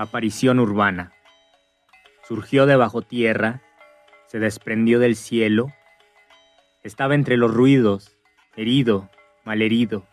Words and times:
Aparición 0.00 0.60
urbana. 0.60 1.12
Surgió 2.22 2.66
de 2.66 2.76
bajo 2.76 3.02
tierra, 3.02 3.62
se 4.28 4.38
desprendió 4.38 5.00
del 5.00 5.16
cielo, 5.16 5.72
estaba 6.84 7.16
entre 7.16 7.36
los 7.36 7.52
ruidos, 7.52 8.16
herido, 8.54 9.10
malherido, 9.44 10.06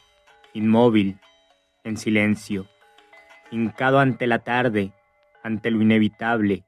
inmóvil, 0.53 1.19
en 1.83 1.97
silencio, 1.97 2.65
hincado 3.51 3.99
ante 3.99 4.25
la 4.25 4.39
tarde, 4.39 4.91
ante 5.43 5.69
lo 5.69 5.83
inevitable, 5.83 6.65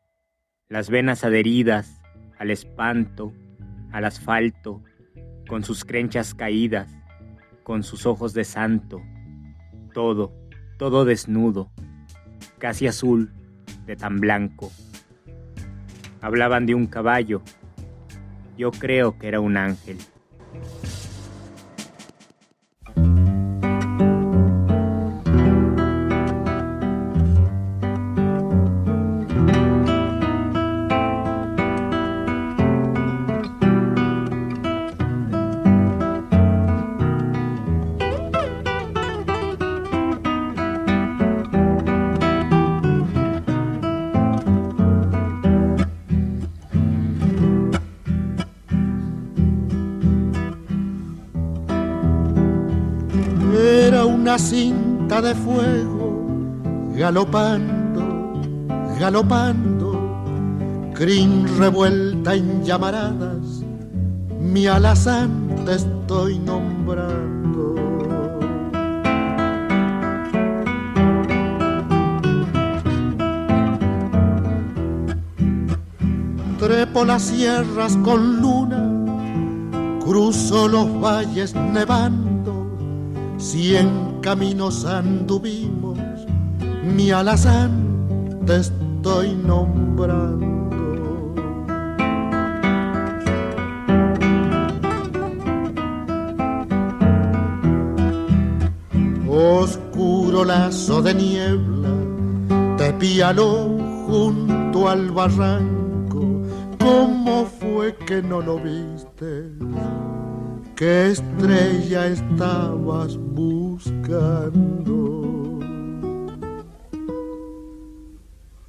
las 0.70 0.92
venas 0.92 1.24
adheridas 1.24 2.00
al 2.38 2.52
espanto, 2.52 3.34
al 3.92 4.06
asfalto, 4.06 4.84
con 5.50 5.64
sus 5.64 5.86
crenchas 5.86 6.36
caídas, 6.36 6.96
con 7.64 7.82
sus 7.82 8.06
ojos 8.06 8.36
de 8.36 8.44
santo, 8.44 9.02
todo, 9.92 10.36
todo 10.78 11.04
desnudo, 11.04 11.72
casi 12.58 12.88
azul, 12.88 13.32
de 13.86 13.96
tan 13.96 14.20
blanco. 14.20 14.72
Hablaban 16.22 16.66
de 16.66 16.76
un 16.76 16.88
caballo. 16.88 17.42
Yo 18.58 18.72
creo 18.72 19.18
que 19.18 19.28
era 19.28 19.40
un 19.40 19.58
ángel. 19.58 19.98
Cinta 54.38 55.22
de 55.22 55.34
fuego, 55.34 56.26
galopando, 56.96 58.34
galopando, 59.00 60.92
crin 60.94 61.46
revuelta 61.58 62.36
en 62.36 62.64
llamaradas, 62.64 63.64
mi 64.40 64.68
alazán 64.68 65.56
te 65.66 65.76
estoy 65.76 66.40
nombrando. 66.40 67.76
Trepo 76.60 77.06
las 77.06 77.24
sierras 77.24 77.98
con 78.04 78.42
luna, 78.42 80.00
cruzo 80.04 80.68
los 80.68 81.02
valles 81.02 81.56
nevando, 81.56 82.68
cien 83.38 84.07
caminos 84.28 84.84
anduvimos, 84.84 85.98
mi 86.84 87.12
alazán 87.12 87.72
te 88.46 88.58
estoy 88.58 89.34
nombrando. 89.36 90.46
Oscuro 99.30 100.44
lazo 100.44 101.02
de 101.02 101.14
niebla, 101.14 101.94
te 102.76 102.92
pialó 103.00 103.78
junto 104.08 104.90
al 104.90 105.10
barranco, 105.12 106.42
¿cómo 106.78 107.46
fue 107.46 107.96
que 108.06 108.22
no 108.22 108.42
lo 108.42 108.60
viste? 108.60 109.57
¿Qué 110.78 111.08
estrella 111.08 112.06
estabas 112.06 113.18
buscando? 113.18 114.94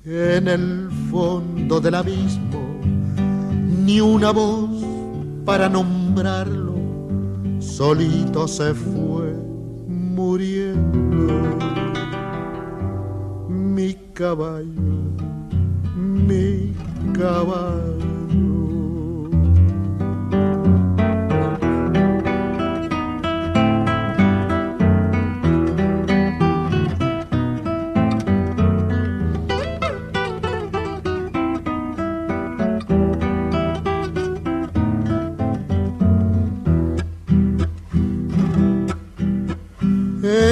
En 0.06 0.48
el 0.48 0.88
fondo 1.10 1.78
del 1.82 1.96
abismo, 1.96 2.80
ni 3.84 4.00
una 4.00 4.30
voz 4.30 4.70
para 5.44 5.68
nombrarlo, 5.68 6.76
solito 7.58 8.48
se 8.48 8.72
fue 8.72 9.34
muriendo. 9.86 11.58
Mi 13.50 13.92
caballo, 14.14 15.12
mi 15.94 16.72
caballo. 17.12 18.07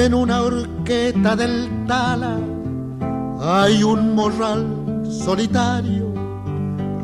En 0.07 0.13
una 0.13 0.41
horqueta 0.41 1.35
del 1.35 1.85
Tala 1.85 2.39
hay 3.41 3.83
un 3.83 4.15
morral 4.15 4.65
solitario 5.03 6.13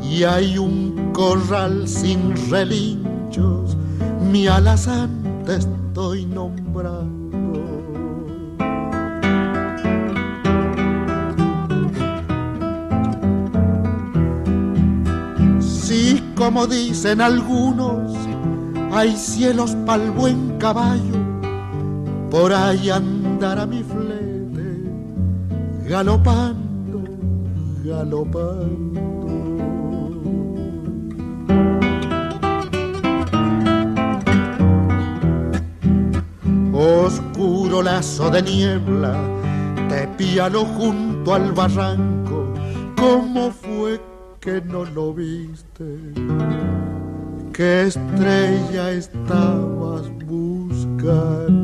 y 0.02 0.24
hay 0.24 0.56
un 0.56 1.10
corral 1.12 1.86
sin 1.86 2.34
relinchos. 2.48 3.76
Mi 4.32 4.46
alazán 4.46 5.42
te 5.44 5.56
estoy 5.56 6.24
nombrando. 6.24 7.12
Sí, 15.60 16.24
como 16.34 16.66
dicen 16.66 17.20
algunos, 17.20 18.16
hay 18.94 19.14
cielos 19.14 19.76
pa'l 19.84 20.10
buen 20.10 20.56
caballo 20.56 21.13
por 22.34 22.52
ahí 22.52 22.90
andará 22.90 23.64
mi 23.64 23.84
flete 23.84 24.68
galopando, 25.88 27.00
galopando. 27.84 29.04
Oscuro 36.72 37.82
lazo 37.82 38.28
de 38.30 38.42
niebla, 38.42 39.14
te 39.88 40.08
piano 40.18 40.64
junto 40.64 41.34
al 41.34 41.52
barranco, 41.52 42.52
¿cómo 42.96 43.52
fue 43.52 44.00
que 44.40 44.60
no 44.60 44.84
lo 44.86 45.14
viste? 45.14 45.86
¿Qué 47.52 47.82
estrella 47.82 48.90
estabas 48.90 50.10
buscando? 50.26 51.63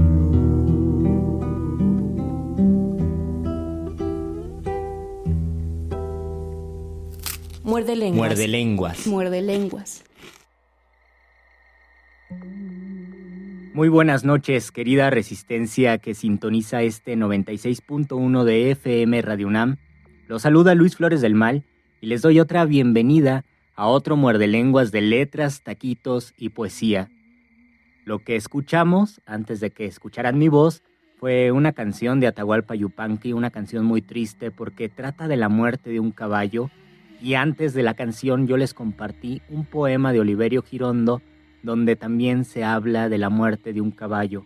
Muerde 7.63 7.95
lenguas. 7.95 8.29
Muerde 8.29 8.47
lenguas. 8.47 9.07
Muerde 9.07 9.41
lenguas. 9.43 10.03
Muy 13.73 13.87
buenas 13.87 14.23
noches, 14.23 14.71
querida 14.71 15.11
resistencia 15.11 15.99
que 15.99 16.15
sintoniza 16.15 16.81
este 16.81 17.15
96.1 17.15 18.43
de 18.45 18.71
FM 18.71 19.21
Radio 19.21 19.47
UNAM. 19.47 19.77
Los 20.27 20.41
saluda 20.41 20.73
Luis 20.73 20.95
Flores 20.95 21.21
del 21.21 21.35
Mal 21.35 21.63
y 22.01 22.07
les 22.07 22.23
doy 22.23 22.39
otra 22.39 22.65
bienvenida 22.65 23.45
a 23.75 23.85
otro 23.87 24.17
muerde 24.17 24.47
lenguas 24.47 24.91
de 24.91 25.01
letras, 25.01 25.61
taquitos 25.61 26.33
y 26.37 26.49
poesía. 26.49 27.09
Lo 28.05 28.19
que 28.19 28.37
escuchamos, 28.37 29.21
antes 29.27 29.59
de 29.59 29.69
que 29.69 29.85
escucharan 29.85 30.39
mi 30.39 30.49
voz, 30.49 30.81
fue 31.19 31.51
una 31.51 31.73
canción 31.73 32.19
de 32.19 32.25
Atahualpa 32.25 32.73
Yupanqui, 32.73 33.33
una 33.33 33.51
canción 33.51 33.85
muy 33.85 34.01
triste 34.01 34.49
porque 34.49 34.89
trata 34.89 35.27
de 35.27 35.37
la 35.37 35.47
muerte 35.47 35.91
de 35.91 35.99
un 35.99 36.09
caballo 36.09 36.71
y 37.21 37.35
antes 37.35 37.73
de 37.73 37.83
la 37.83 37.93
canción 37.93 38.47
yo 38.47 38.57
les 38.57 38.73
compartí 38.73 39.41
un 39.49 39.65
poema 39.65 40.11
de 40.11 40.19
Oliverio 40.19 40.63
Girondo 40.63 41.21
donde 41.63 41.95
también 41.95 42.43
se 42.45 42.63
habla 42.63 43.09
de 43.09 43.17
la 43.17 43.29
muerte 43.29 43.73
de 43.73 43.81
un 43.81 43.91
caballo. 43.91 44.45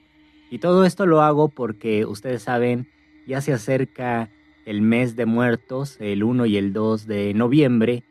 Y 0.50 0.60
todo 0.60 0.86
esto 0.86 1.06
lo 1.06 1.22
hago 1.22 1.50
porque 1.50 2.06
ustedes 2.06 2.44
saben, 2.44 2.88
ya 3.26 3.42
se 3.42 3.54
acerca 3.54 4.30
el 4.66 4.82
mes 4.82 5.16
de 5.16 5.26
muertos, 5.26 5.98
el 6.00 6.24
1 6.24 6.46
y 6.46 6.58
el 6.58 6.74
2 6.74 7.08
de 7.08 7.34
noviembre, 7.34 8.04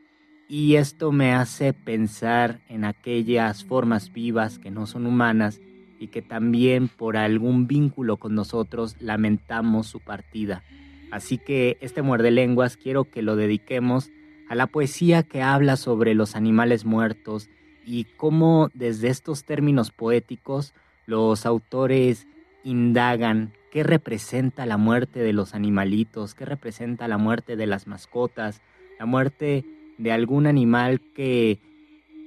y 0.49 0.77
esto 0.77 1.13
me 1.13 1.33
hace 1.33 1.73
pensar 1.73 2.61
en 2.69 2.85
aquellas 2.85 3.65
formas 3.65 4.13
vivas 4.13 4.59
que 4.59 4.71
no 4.71 4.87
son 4.87 5.07
humanas 5.07 5.61
y 5.99 6.09
que 6.09 6.23
también 6.23 6.89
por 6.89 7.17
algún 7.17 7.67
vínculo 7.67 8.19
con 8.19 8.35
nosotros 8.35 8.97
lamentamos 9.01 9.87
su 9.87 10.01
partida. 10.01 10.63
Así 11.11 11.39
que 11.39 11.79
este 11.81 12.03
muerde 12.03 12.31
lenguas 12.31 12.77
quiero 12.77 13.05
que 13.05 13.23
lo 13.23 13.37
dediquemos 13.37 14.11
a 14.49 14.55
la 14.55 14.67
poesía 14.67 15.23
que 15.23 15.43
habla 15.43 15.77
sobre 15.77 16.15
los 16.15 16.37
animales 16.37 16.85
muertos 16.85 17.49
y 17.85 18.05
cómo 18.17 18.71
desde 18.75 19.09
estos 19.09 19.45
términos 19.45 19.91
poéticos 19.91 20.75
los 21.07 21.47
autores 21.47 22.27
indagan 22.63 23.53
qué 23.71 23.83
representa 23.83 24.67
la 24.67 24.77
muerte 24.77 25.21
de 25.21 25.33
los 25.33 25.55
animalitos, 25.55 26.35
qué 26.35 26.45
representa 26.45 27.09
la 27.09 27.19
muerte 27.19 27.57
de 27.57 27.67
las 27.67 27.87
mascotas, 27.87 28.63
la 28.99 29.07
muerte 29.07 29.65
de 29.99 30.13
algún 30.13 30.47
animal 30.47 31.01
que 31.15 31.61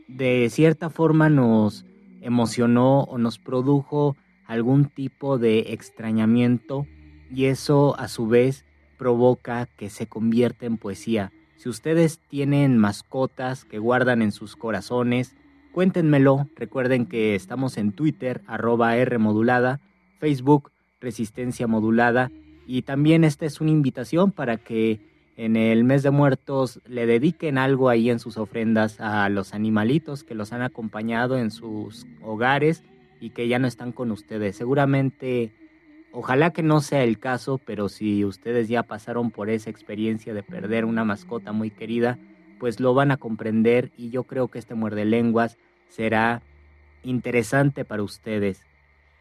de 0.08 0.50
cierta 0.50 0.90
forma 0.90 1.30
nos 1.30 1.86
emocionó 2.22 3.02
o 3.04 3.18
nos 3.18 3.40
produjo 3.40 4.16
algún 4.46 4.86
tipo 4.86 5.38
de 5.38 5.74
extrañamiento 5.74 6.86
y 7.30 7.46
eso 7.46 7.98
a 8.00 8.08
su 8.08 8.28
vez 8.28 8.66
provoca 8.98 9.68
que 9.78 9.90
se 9.90 10.08
convierta 10.08 10.66
en 10.66 10.78
poesía. 10.78 11.31
Si 11.57 11.69
ustedes 11.69 12.19
tienen 12.30 12.77
mascotas 12.77 13.65
que 13.65 13.80
guardan 13.80 14.21
en 14.21 14.31
sus 14.31 14.56
corazones, 14.56 15.36
cuéntenmelo. 15.71 16.48
Recuerden 16.56 17.07
que 17.07 17.36
estamos 17.36 17.77
en 17.77 17.92
Twitter, 17.92 18.42
arroba 18.48 18.95
R 18.95 19.18
modulada, 19.18 19.80
Facebook, 20.19 20.71
Resistencia 21.01 21.68
Modulada. 21.68 22.31
Y 22.68 22.83
también 22.83 23.24
esta 23.24 23.45
es 23.45 23.59
una 23.59 23.71
invitación 23.71 24.31
para 24.31 24.57
que 24.57 25.00
en 25.36 25.56
el 25.56 25.83
mes 25.83 26.04
de 26.04 26.12
muertos 26.12 26.80
le 26.88 27.06
dediquen 27.06 27.57
algo 27.57 27.89
ahí 27.89 28.09
en 28.09 28.19
sus 28.19 28.38
ofrendas 28.38 29.00
a 29.00 29.30
los 29.30 29.54
animalitos 29.54 30.24
que 30.24 30.36
los 30.36 30.51
han 30.54 30.62
acompañado 30.62 31.38
en 31.38 31.51
sus 31.51 32.06
hogares 32.24 32.83
y 33.19 33.31
que 33.31 33.48
ya 33.48 33.57
no 33.57 33.68
están 33.68 33.92
con 33.92 34.12
ustedes. 34.12 34.56
Seguramente 34.56 35.51
Ojalá 36.19 36.50
que 36.50 36.64
no 36.64 36.81
sea 36.81 37.04
el 37.04 37.19
caso, 37.19 37.60
pero 37.64 37.90
si 37.90 38.25
ustedes 38.25 38.68
ya 38.68 38.81
pasaron 38.81 39.30
por 39.30 39.52
esa 39.52 39.69
experiencia 39.69 40.34
de 40.34 40.42
perder 40.42 40.84
una 40.84 41.04
mascota 41.04 41.52
muy 41.52 41.69
querida, 41.69 42.18
pues 42.60 42.80
lo 42.80 42.96
van 42.96 43.12
a 43.12 43.18
comprender 43.18 43.92
y 43.96 44.10
yo 44.10 44.24
creo 44.24 44.48
que 44.48 44.58
este 44.58 44.74
muerde 44.74 45.06
lenguas 45.06 45.60
será 45.90 46.42
interesante 47.04 47.86
para 47.86 48.02
ustedes. 48.02 48.64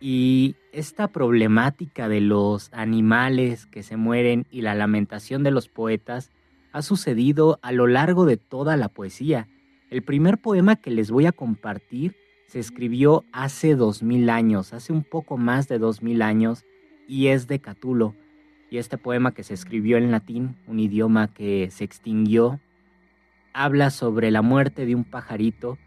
Y 0.01 0.57
esta 0.73 1.09
problemática 1.09 2.09
de 2.09 2.23
los 2.23 2.71
animales 2.73 3.67
que 3.67 3.83
se 3.83 3.99
mueren 3.99 4.47
y 4.51 4.63
la 4.63 4.75
lamentación 4.75 5.43
de 5.43 5.51
los 5.51 5.69
poetas 5.69 6.31
ha 6.73 6.81
sucedido 6.81 7.59
a 7.61 7.73
lo 7.73 7.89
largo 7.89 8.25
de 8.25 8.39
toda 8.39 8.79
la 8.79 8.89
poesía. 8.89 9.49
El 9.91 10.03
primer 10.03 10.39
poema 10.39 10.77
que 10.77 10.91
les 10.91 11.11
voy 11.11 11.27
a 11.27 11.33
compartir 11.33 12.17
se 12.47 12.59
escribió 12.59 13.23
hace 13.33 13.75
dos 13.75 14.03
mil 14.03 14.31
años, 14.31 14.73
hace 14.73 14.95
un 14.95 15.05
poco 15.05 15.37
más 15.37 15.69
de 15.69 15.79
dos 15.79 16.03
mil 16.03 16.23
años, 16.23 16.65
y 17.07 17.29
es 17.29 17.47
de 17.47 17.61
Catulo. 17.61 18.15
Y 18.71 18.79
este 18.79 18.99
poema 18.99 19.33
que 19.33 19.45
se 19.45 19.55
escribió 19.55 19.97
en 19.97 20.11
latín, 20.11 20.57
un 20.67 20.81
idioma 20.81 21.29
que 21.29 21.71
se 21.71 21.85
extinguió, 21.85 22.61
habla 23.53 23.91
sobre 23.91 24.31
la 24.31 24.43
muerte 24.43 24.87
de 24.87 24.95
un 24.95 25.05
pajarito 25.05 25.79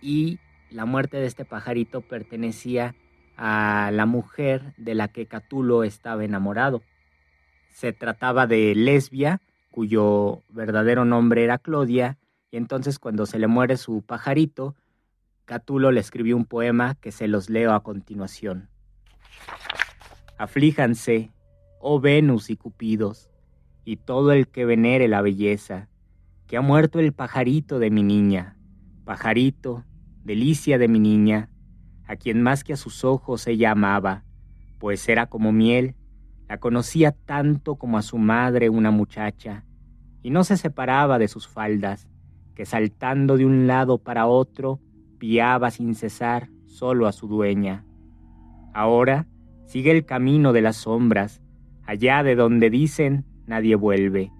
y 0.00 0.38
la 0.70 0.84
muerte 0.84 1.18
de 1.18 1.26
este 1.26 1.44
pajarito 1.44 2.00
pertenecía 2.00 2.94
a 3.36 3.90
la 3.92 4.06
mujer 4.06 4.74
de 4.76 4.94
la 4.94 5.08
que 5.08 5.26
Catulo 5.26 5.82
estaba 5.82 6.24
enamorado. 6.24 6.82
Se 7.70 7.92
trataba 7.92 8.46
de 8.46 8.74
Lesbia, 8.74 9.40
cuyo 9.70 10.42
verdadero 10.48 11.04
nombre 11.04 11.44
era 11.44 11.58
Clodia, 11.58 12.18
y 12.50 12.56
entonces 12.56 12.98
cuando 12.98 13.26
se 13.26 13.38
le 13.38 13.46
muere 13.46 13.76
su 13.76 14.02
pajarito, 14.02 14.74
Catulo 15.44 15.90
le 15.90 16.00
escribió 16.00 16.36
un 16.36 16.44
poema 16.44 16.94
que 16.94 17.12
se 17.12 17.28
los 17.28 17.50
leo 17.50 17.72
a 17.72 17.82
continuación. 17.82 18.68
Aflíjanse, 20.40 21.34
oh 21.80 22.00
Venus 22.00 22.48
y 22.48 22.56
Cupidos, 22.56 23.28
y 23.84 23.96
todo 23.96 24.32
el 24.32 24.48
que 24.48 24.64
venere 24.64 25.06
la 25.06 25.20
belleza, 25.20 25.90
que 26.46 26.56
ha 26.56 26.62
muerto 26.62 26.98
el 26.98 27.12
pajarito 27.12 27.78
de 27.78 27.90
mi 27.90 28.02
niña, 28.02 28.56
pajarito, 29.04 29.84
delicia 30.24 30.78
de 30.78 30.88
mi 30.88 30.98
niña, 30.98 31.50
a 32.06 32.16
quien 32.16 32.40
más 32.40 32.64
que 32.64 32.72
a 32.72 32.78
sus 32.78 33.04
ojos 33.04 33.46
ella 33.48 33.72
amaba, 33.72 34.24
pues 34.78 35.06
era 35.10 35.26
como 35.26 35.52
miel, 35.52 35.94
la 36.48 36.58
conocía 36.58 37.12
tanto 37.12 37.76
como 37.76 37.98
a 37.98 38.02
su 38.02 38.16
madre 38.16 38.70
una 38.70 38.90
muchacha, 38.90 39.66
y 40.22 40.30
no 40.30 40.42
se 40.44 40.56
separaba 40.56 41.18
de 41.18 41.28
sus 41.28 41.48
faldas, 41.48 42.08
que 42.54 42.64
saltando 42.64 43.36
de 43.36 43.44
un 43.44 43.66
lado 43.66 43.98
para 43.98 44.26
otro, 44.26 44.80
piaba 45.18 45.70
sin 45.70 45.94
cesar 45.94 46.48
solo 46.64 47.06
a 47.06 47.12
su 47.12 47.28
dueña. 47.28 47.84
Ahora, 48.72 49.26
Sigue 49.70 49.92
el 49.92 50.04
camino 50.04 50.52
de 50.52 50.62
las 50.62 50.78
sombras, 50.78 51.40
allá 51.86 52.24
de 52.24 52.34
donde 52.34 52.70
dicen 52.70 53.24
nadie 53.46 53.76
vuelve. 53.76 54.32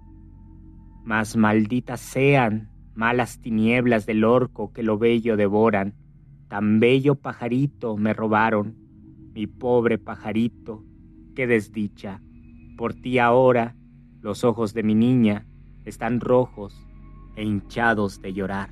Mas 1.05 1.37
malditas 1.37 2.01
sean 2.01 2.69
malas 2.95 3.39
tinieblas 3.39 4.05
del 4.05 4.25
orco 4.25 4.73
que 4.73 4.83
lo 4.83 4.97
bello 4.97 5.37
devoran. 5.37 5.93
Tan 6.49 6.81
bello 6.81 7.15
pajarito 7.15 7.95
me 7.95 8.13
robaron, 8.13 8.75
mi 9.33 9.47
pobre 9.47 9.97
pajarito, 9.97 10.83
qué 11.33 11.47
desdicha. 11.47 12.19
Por 12.75 12.93
ti 12.93 13.17
ahora 13.17 13.77
los 14.19 14.43
ojos 14.43 14.73
de 14.73 14.83
mi 14.83 14.95
niña 14.95 15.45
están 15.85 16.19
rojos 16.19 16.75
e 17.37 17.45
hinchados 17.45 18.21
de 18.21 18.33
llorar. 18.33 18.69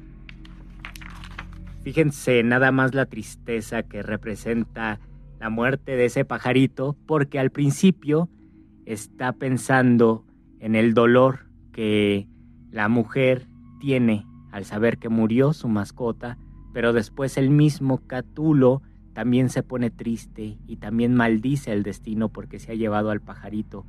Fíjense 1.83 2.43
nada 2.43 2.73
más 2.73 2.93
la 2.93 3.05
tristeza 3.05 3.83
que 3.83 4.03
representa 4.03 4.99
la 5.39 5.49
muerte 5.49 5.95
de 5.95 6.05
ese 6.05 6.25
pajarito 6.25 6.95
porque 7.05 7.39
al 7.39 7.49
principio 7.49 8.29
está 8.85 9.31
pensando 9.33 10.25
en 10.59 10.75
el 10.75 10.93
dolor 10.93 11.47
que 11.71 12.27
la 12.71 12.89
mujer 12.89 13.47
tiene 13.79 14.25
al 14.51 14.65
saber 14.65 14.97
que 14.97 15.09
murió 15.09 15.53
su 15.53 15.69
mascota, 15.69 16.37
pero 16.73 16.91
después 16.91 17.37
el 17.37 17.49
mismo 17.49 17.99
Catulo 18.05 18.81
también 19.13 19.49
se 19.49 19.63
pone 19.63 19.89
triste 19.89 20.57
y 20.67 20.77
también 20.77 21.15
maldice 21.15 21.71
el 21.71 21.83
destino 21.83 22.29
porque 22.29 22.59
se 22.59 22.71
ha 22.71 22.75
llevado 22.75 23.11
al 23.11 23.21
pajarito. 23.21 23.85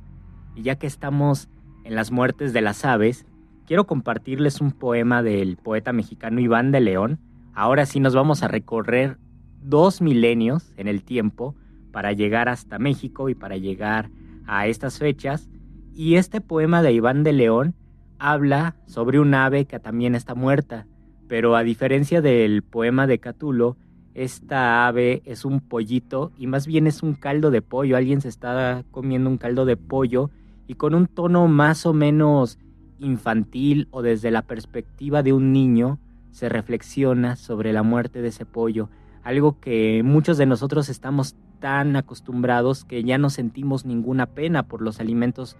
Y 0.55 0.63
ya 0.63 0.75
que 0.75 0.87
estamos 0.87 1.49
en 1.83 1.95
las 1.95 2.11
muertes 2.11 2.53
de 2.53 2.61
las 2.61 2.85
aves, 2.85 3.25
quiero 3.65 3.87
compartirles 3.87 4.61
un 4.61 4.71
poema 4.71 5.23
del 5.23 5.57
poeta 5.57 5.93
mexicano 5.93 6.39
Iván 6.39 6.71
de 6.71 6.81
León. 6.81 7.19
Ahora 7.53 7.85
sí 7.85 7.99
nos 7.99 8.15
vamos 8.15 8.43
a 8.43 8.47
recorrer 8.47 9.17
dos 9.63 10.01
milenios 10.01 10.73
en 10.77 10.87
el 10.87 11.03
tiempo 11.03 11.55
para 11.91 12.13
llegar 12.13 12.49
hasta 12.49 12.79
México 12.79 13.29
y 13.29 13.35
para 13.35 13.57
llegar 13.57 14.09
a 14.47 14.67
estas 14.67 14.99
fechas. 14.99 15.49
Y 15.93 16.15
este 16.15 16.41
poema 16.41 16.81
de 16.81 16.93
Iván 16.93 17.23
de 17.23 17.33
León 17.33 17.75
habla 18.17 18.75
sobre 18.85 19.19
un 19.19 19.33
ave 19.33 19.65
que 19.65 19.79
también 19.79 20.15
está 20.15 20.35
muerta, 20.35 20.87
pero 21.27 21.55
a 21.55 21.63
diferencia 21.63 22.21
del 22.21 22.61
poema 22.61 23.07
de 23.07 23.19
Catulo, 23.19 23.77
esta 24.13 24.87
ave 24.87 25.21
es 25.25 25.45
un 25.45 25.61
pollito 25.61 26.31
y 26.37 26.47
más 26.47 26.67
bien 26.67 26.85
es 26.85 27.01
un 27.01 27.13
caldo 27.13 27.49
de 27.49 27.61
pollo. 27.61 27.95
Alguien 27.95 28.21
se 28.21 28.29
está 28.29 28.83
comiendo 28.91 29.29
un 29.29 29.37
caldo 29.37 29.65
de 29.65 29.77
pollo 29.77 30.29
y 30.67 30.75
con 30.75 30.93
un 30.93 31.07
tono 31.07 31.47
más 31.47 31.85
o 31.85 31.93
menos 31.93 32.59
infantil 32.99 33.87
o 33.91 34.01
desde 34.01 34.31
la 34.31 34.41
perspectiva 34.43 35.23
de 35.23 35.33
un 35.33 35.51
niño 35.51 35.99
se 36.31 36.49
reflexiona 36.49 37.35
sobre 37.35 37.73
la 37.73 37.83
muerte 37.83 38.21
de 38.21 38.29
ese 38.29 38.45
pollo. 38.45 38.89
Algo 39.23 39.59
que 39.59 40.01
muchos 40.03 40.37
de 40.37 40.45
nosotros 40.45 40.89
estamos 40.89 41.35
tan 41.59 41.95
acostumbrados 41.95 42.85
que 42.85 43.03
ya 43.03 43.17
no 43.17 43.29
sentimos 43.29 43.85
ninguna 43.85 44.25
pena 44.25 44.63
por 44.63 44.81
los 44.81 44.99
alimentos 44.99 45.57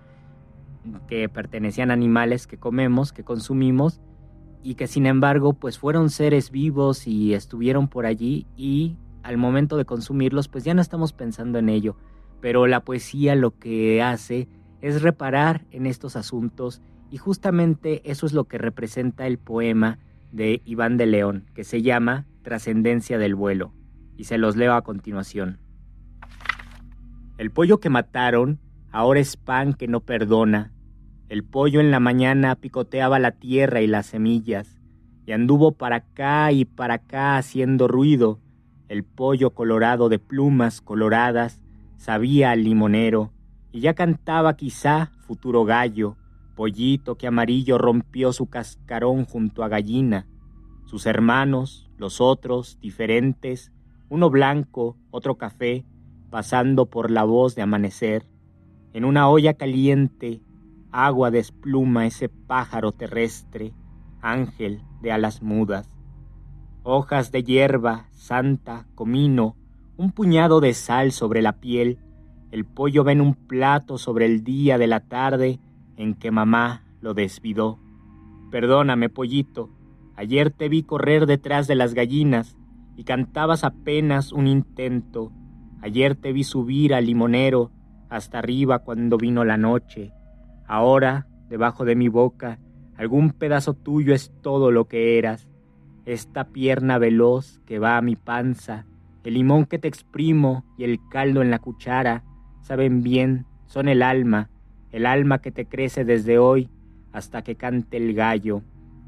que 1.07 1.29
pertenecían 1.29 1.91
a 1.91 1.93
animales 1.93 2.47
que 2.47 2.57
comemos, 2.57 3.13
que 3.13 3.23
consumimos, 3.23 4.01
y 4.63 4.75
que 4.75 4.87
sin 4.87 5.05
embargo 5.05 5.53
pues 5.53 5.79
fueron 5.79 6.09
seres 6.09 6.51
vivos 6.51 7.07
y 7.07 7.33
estuvieron 7.33 7.87
por 7.87 8.05
allí 8.05 8.45
y 8.55 8.95
al 9.23 9.37
momento 9.37 9.77
de 9.77 9.85
consumirlos 9.85 10.47
pues 10.47 10.63
ya 10.63 10.73
no 10.73 10.81
estamos 10.81 11.13
pensando 11.13 11.59
en 11.59 11.69
ello. 11.69 11.95
Pero 12.41 12.67
la 12.67 12.83
poesía 12.83 13.35
lo 13.35 13.57
que 13.57 14.01
hace 14.01 14.47
es 14.81 15.01
reparar 15.01 15.65
en 15.71 15.85
estos 15.85 16.15
asuntos 16.15 16.81
y 17.09 17.17
justamente 17.17 18.09
eso 18.09 18.25
es 18.25 18.33
lo 18.33 18.45
que 18.45 18.57
representa 18.57 19.27
el 19.27 19.37
poema 19.37 19.99
de 20.31 20.61
Iván 20.65 20.97
de 20.97 21.05
León, 21.05 21.45
que 21.53 21.63
se 21.63 21.81
llama 21.81 22.25
Trascendencia 22.43 23.17
del 23.17 23.35
vuelo, 23.35 23.73
y 24.17 24.25
se 24.25 24.37
los 24.37 24.55
leo 24.55 24.73
a 24.73 24.83
continuación. 24.83 25.59
El 27.37 27.51
pollo 27.51 27.79
que 27.79 27.89
mataron 27.89 28.59
Ahora 28.93 29.21
es 29.21 29.37
pan 29.37 29.73
que 29.73 29.87
no 29.87 30.01
perdona. 30.01 30.73
El 31.29 31.45
pollo 31.45 31.79
en 31.79 31.91
la 31.91 32.01
mañana 32.01 32.55
picoteaba 32.55 33.19
la 33.19 33.31
tierra 33.31 33.79
y 33.79 33.87
las 33.87 34.07
semillas, 34.07 34.81
y 35.25 35.31
anduvo 35.31 35.71
para 35.71 35.97
acá 35.97 36.51
y 36.51 36.65
para 36.65 36.95
acá 36.95 37.37
haciendo 37.37 37.87
ruido. 37.87 38.41
El 38.89 39.05
pollo 39.05 39.51
colorado 39.51 40.09
de 40.09 40.19
plumas 40.19 40.81
coloradas 40.81 41.63
sabía 41.95 42.51
al 42.51 42.65
limonero, 42.65 43.31
y 43.71 43.79
ya 43.79 43.93
cantaba 43.93 44.57
quizá 44.57 45.11
futuro 45.25 45.63
gallo, 45.63 46.17
pollito 46.57 47.15
que 47.15 47.27
amarillo 47.27 47.77
rompió 47.77 48.33
su 48.33 48.47
cascarón 48.47 49.23
junto 49.23 49.63
a 49.63 49.69
gallina. 49.69 50.27
Sus 50.83 51.05
hermanos, 51.05 51.89
los 52.01 52.19
otros, 52.19 52.79
diferentes, 52.81 53.71
uno 54.09 54.31
blanco, 54.31 54.97
otro 55.11 55.35
café, 55.35 55.85
pasando 56.31 56.87
por 56.87 57.11
la 57.11 57.23
voz 57.23 57.53
de 57.53 57.61
amanecer, 57.61 58.25
en 58.91 59.05
una 59.05 59.29
olla 59.29 59.53
caliente, 59.53 60.41
agua 60.91 61.29
despluma 61.29 62.07
ese 62.07 62.27
pájaro 62.27 62.91
terrestre, 62.91 63.71
ángel 64.19 64.81
de 65.03 65.11
alas 65.11 65.43
mudas. 65.43 65.91
Hojas 66.81 67.31
de 67.31 67.43
hierba, 67.43 68.07
santa, 68.13 68.87
comino, 68.95 69.55
un 69.95 70.11
puñado 70.11 70.59
de 70.59 70.73
sal 70.73 71.11
sobre 71.11 71.43
la 71.43 71.59
piel, 71.59 71.99
el 72.49 72.65
pollo 72.65 73.03
ven 73.03 73.21
un 73.21 73.35
plato 73.35 73.99
sobre 73.99 74.25
el 74.25 74.43
día 74.43 74.79
de 74.79 74.87
la 74.87 75.01
tarde 75.01 75.59
en 75.97 76.15
que 76.15 76.31
mamá 76.31 76.83
lo 76.99 77.13
desvidó. 77.13 77.77
Perdóname, 78.49 79.09
pollito, 79.09 79.69
ayer 80.21 80.51
te 80.51 80.69
vi 80.69 80.83
correr 80.83 81.25
detrás 81.25 81.67
de 81.67 81.73
las 81.73 81.95
gallinas 81.95 82.55
y 82.95 83.05
cantabas 83.05 83.63
apenas 83.63 84.31
un 84.31 84.45
intento. 84.45 85.31
Ayer 85.81 86.15
te 86.15 86.31
vi 86.31 86.43
subir 86.43 86.93
al 86.93 87.07
limonero 87.07 87.71
hasta 88.07 88.37
arriba 88.37 88.79
cuando 88.79 89.17
vino 89.17 89.43
la 89.43 89.57
noche. 89.57 90.13
Ahora, 90.67 91.27
debajo 91.49 91.85
de 91.85 91.95
mi 91.95 92.07
boca, 92.07 92.59
algún 92.97 93.31
pedazo 93.31 93.73
tuyo 93.73 94.13
es 94.13 94.31
todo 94.43 94.69
lo 94.69 94.85
que 94.85 95.17
eras. 95.17 95.49
Esta 96.05 96.49
pierna 96.49 96.99
veloz 96.99 97.59
que 97.65 97.79
va 97.79 97.97
a 97.97 98.01
mi 98.03 98.15
panza, 98.15 98.85
el 99.23 99.33
limón 99.33 99.65
que 99.65 99.79
te 99.79 99.87
exprimo 99.87 100.65
y 100.77 100.83
el 100.83 100.99
caldo 101.09 101.41
en 101.41 101.49
la 101.49 101.57
cuchara, 101.57 102.23
saben 102.61 103.01
bien, 103.01 103.47
son 103.65 103.87
el 103.87 104.03
alma, 104.03 104.51
el 104.91 105.07
alma 105.07 105.39
que 105.39 105.51
te 105.51 105.65
crece 105.65 106.05
desde 106.05 106.37
hoy 106.37 106.69
hasta 107.11 107.41
que 107.41 107.55
cante 107.55 107.97
el 107.97 108.13
gallo 108.13 108.61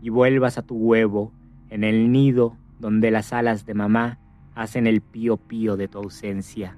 y 0.04 0.10
vuelvas 0.10 0.58
a 0.58 0.64
tu 0.64 0.76
huevo, 0.76 1.32
en 1.70 1.86
el 1.86 2.12
nido 2.12 2.58
donde 2.78 3.10
las 3.10 3.32
alas 3.32 3.66
de 3.66 3.74
mamá 3.74 4.20
hacen 4.54 4.86
el 4.86 5.00
pío 5.00 5.38
pío 5.38 5.78
de 5.78 5.88
tu 5.88 6.00
ausencia. 6.00 6.76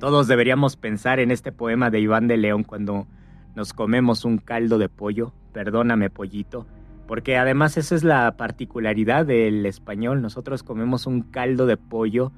Todos 0.00 0.26
deberíamos 0.26 0.76
pensar 0.76 1.20
en 1.20 1.30
este 1.30 1.52
poema 1.52 1.90
de 1.90 2.00
Iván 2.00 2.28
de 2.28 2.38
León 2.38 2.64
cuando 2.64 3.06
nos 3.54 3.74
comemos 3.74 4.24
un 4.24 4.38
caldo 4.38 4.78
de 4.78 4.88
pollo, 4.88 5.34
perdóname 5.52 6.08
pollito, 6.08 6.66
porque 7.06 7.36
además 7.36 7.76
esa 7.76 7.94
es 7.94 8.04
la 8.04 8.38
particularidad 8.38 9.26
del 9.26 9.66
español, 9.66 10.22
nosotros 10.22 10.62
comemos 10.62 11.06
un 11.06 11.20
caldo 11.20 11.66
de 11.66 11.76
pollo 11.76 12.32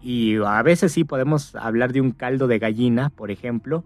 y 0.00 0.36
a 0.36 0.62
veces 0.62 0.92
sí 0.92 1.02
podemos 1.02 1.56
hablar 1.56 1.92
de 1.92 2.00
un 2.00 2.12
caldo 2.12 2.46
de 2.46 2.60
gallina, 2.60 3.10
por 3.10 3.32
ejemplo, 3.32 3.82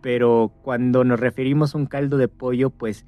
pero 0.00 0.52
cuando 0.62 1.02
nos 1.02 1.18
referimos 1.18 1.74
a 1.74 1.78
un 1.78 1.86
caldo 1.86 2.18
de 2.18 2.28
pollo, 2.28 2.70
pues 2.70 3.04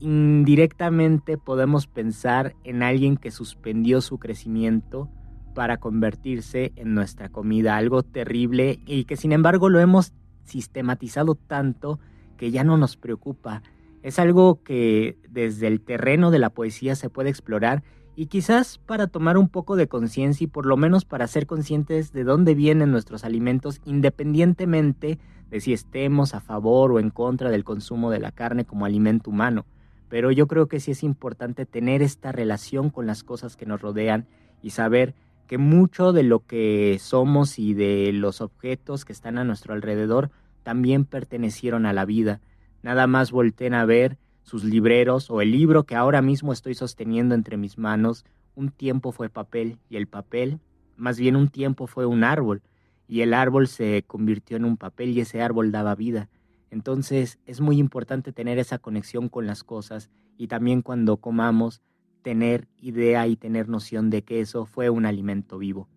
indirectamente 0.00 1.38
podemos 1.38 1.86
pensar 1.86 2.54
en 2.64 2.82
alguien 2.82 3.16
que 3.16 3.30
suspendió 3.30 4.00
su 4.00 4.18
crecimiento 4.18 5.10
para 5.54 5.78
convertirse 5.78 6.72
en 6.76 6.94
nuestra 6.94 7.30
comida, 7.30 7.76
algo 7.76 8.02
terrible 8.02 8.80
y 8.86 9.04
que 9.04 9.16
sin 9.16 9.32
embargo 9.32 9.68
lo 9.68 9.80
hemos 9.80 10.12
sistematizado 10.44 11.34
tanto 11.34 11.98
que 12.36 12.50
ya 12.50 12.64
no 12.64 12.76
nos 12.76 12.96
preocupa. 12.96 13.62
Es 14.02 14.18
algo 14.18 14.62
que 14.62 15.18
desde 15.28 15.66
el 15.66 15.80
terreno 15.80 16.30
de 16.30 16.38
la 16.38 16.50
poesía 16.50 16.94
se 16.94 17.10
puede 17.10 17.30
explorar 17.30 17.82
y 18.14 18.26
quizás 18.26 18.78
para 18.78 19.08
tomar 19.08 19.36
un 19.36 19.48
poco 19.48 19.76
de 19.76 19.88
conciencia 19.88 20.44
y 20.44 20.48
por 20.48 20.66
lo 20.66 20.76
menos 20.76 21.04
para 21.04 21.26
ser 21.26 21.46
conscientes 21.46 22.12
de 22.12 22.24
dónde 22.24 22.54
vienen 22.54 22.90
nuestros 22.90 23.24
alimentos 23.24 23.80
independientemente 23.84 25.18
de 25.50 25.60
si 25.60 25.72
estemos 25.72 26.34
a 26.34 26.40
favor 26.40 26.92
o 26.92 27.00
en 27.00 27.10
contra 27.10 27.50
del 27.50 27.64
consumo 27.64 28.10
de 28.10 28.20
la 28.20 28.32
carne 28.32 28.64
como 28.64 28.84
alimento 28.84 29.30
humano. 29.30 29.66
Pero 30.08 30.30
yo 30.30 30.46
creo 30.46 30.68
que 30.68 30.80
sí 30.80 30.92
es 30.92 31.02
importante 31.02 31.66
tener 31.66 32.02
esta 32.02 32.32
relación 32.32 32.90
con 32.90 33.06
las 33.06 33.24
cosas 33.24 33.56
que 33.56 33.66
nos 33.66 33.80
rodean 33.80 34.26
y 34.62 34.70
saber 34.70 35.14
que 35.46 35.58
mucho 35.58 36.12
de 36.12 36.22
lo 36.22 36.40
que 36.40 36.98
somos 37.00 37.58
y 37.58 37.74
de 37.74 38.12
los 38.12 38.40
objetos 38.40 39.04
que 39.04 39.12
están 39.12 39.38
a 39.38 39.44
nuestro 39.44 39.74
alrededor 39.74 40.30
también 40.62 41.04
pertenecieron 41.04 41.86
a 41.86 41.92
la 41.92 42.04
vida. 42.04 42.40
Nada 42.82 43.06
más 43.06 43.30
volteen 43.32 43.74
a 43.74 43.84
ver 43.84 44.18
sus 44.42 44.64
libreros 44.64 45.30
o 45.30 45.40
el 45.40 45.52
libro 45.52 45.84
que 45.84 45.96
ahora 45.96 46.22
mismo 46.22 46.52
estoy 46.52 46.74
sosteniendo 46.74 47.34
entre 47.34 47.56
mis 47.56 47.78
manos. 47.78 48.24
Un 48.54 48.70
tiempo 48.70 49.12
fue 49.12 49.28
papel 49.30 49.78
y 49.88 49.96
el 49.96 50.06
papel, 50.06 50.58
más 50.96 51.18
bien 51.18 51.36
un 51.36 51.48
tiempo 51.48 51.86
fue 51.86 52.06
un 52.06 52.24
árbol 52.24 52.62
y 53.08 53.22
el 53.22 53.32
árbol 53.32 53.68
se 53.68 54.04
convirtió 54.06 54.56
en 54.56 54.64
un 54.64 54.76
papel 54.76 55.10
y 55.10 55.20
ese 55.20 55.40
árbol 55.40 55.72
daba 55.72 55.94
vida. 55.94 56.28
Entonces 56.70 57.38
es 57.46 57.60
muy 57.60 57.78
importante 57.78 58.32
tener 58.32 58.58
esa 58.58 58.78
conexión 58.78 59.28
con 59.28 59.46
las 59.46 59.64
cosas 59.64 60.10
y 60.36 60.48
también 60.48 60.82
cuando 60.82 61.16
comamos 61.18 61.82
tener 62.22 62.68
idea 62.78 63.26
y 63.26 63.36
tener 63.36 63.68
noción 63.68 64.10
de 64.10 64.22
que 64.22 64.40
eso 64.40 64.66
fue 64.66 64.90
un 64.90 65.06
alimento 65.06 65.58
vivo. 65.58 65.88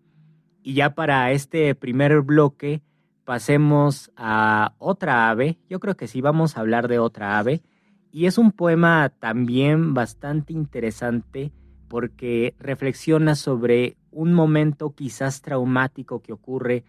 Y 0.62 0.74
ya 0.74 0.94
para 0.94 1.30
este 1.32 1.74
primer 1.74 2.20
bloque 2.22 2.82
pasemos 3.24 4.10
a 4.16 4.74
otra 4.78 5.30
ave. 5.30 5.58
Yo 5.68 5.80
creo 5.80 5.96
que 5.96 6.08
sí 6.08 6.20
vamos 6.20 6.56
a 6.56 6.60
hablar 6.60 6.88
de 6.88 6.98
otra 6.98 7.38
ave. 7.38 7.62
Y 8.10 8.26
es 8.26 8.38
un 8.38 8.52
poema 8.52 9.10
también 9.18 9.94
bastante 9.94 10.52
interesante 10.52 11.52
porque 11.88 12.54
reflexiona 12.58 13.34
sobre 13.34 13.96
un 14.10 14.32
momento 14.32 14.94
quizás 14.94 15.42
traumático 15.42 16.22
que 16.22 16.32
ocurre 16.32 16.84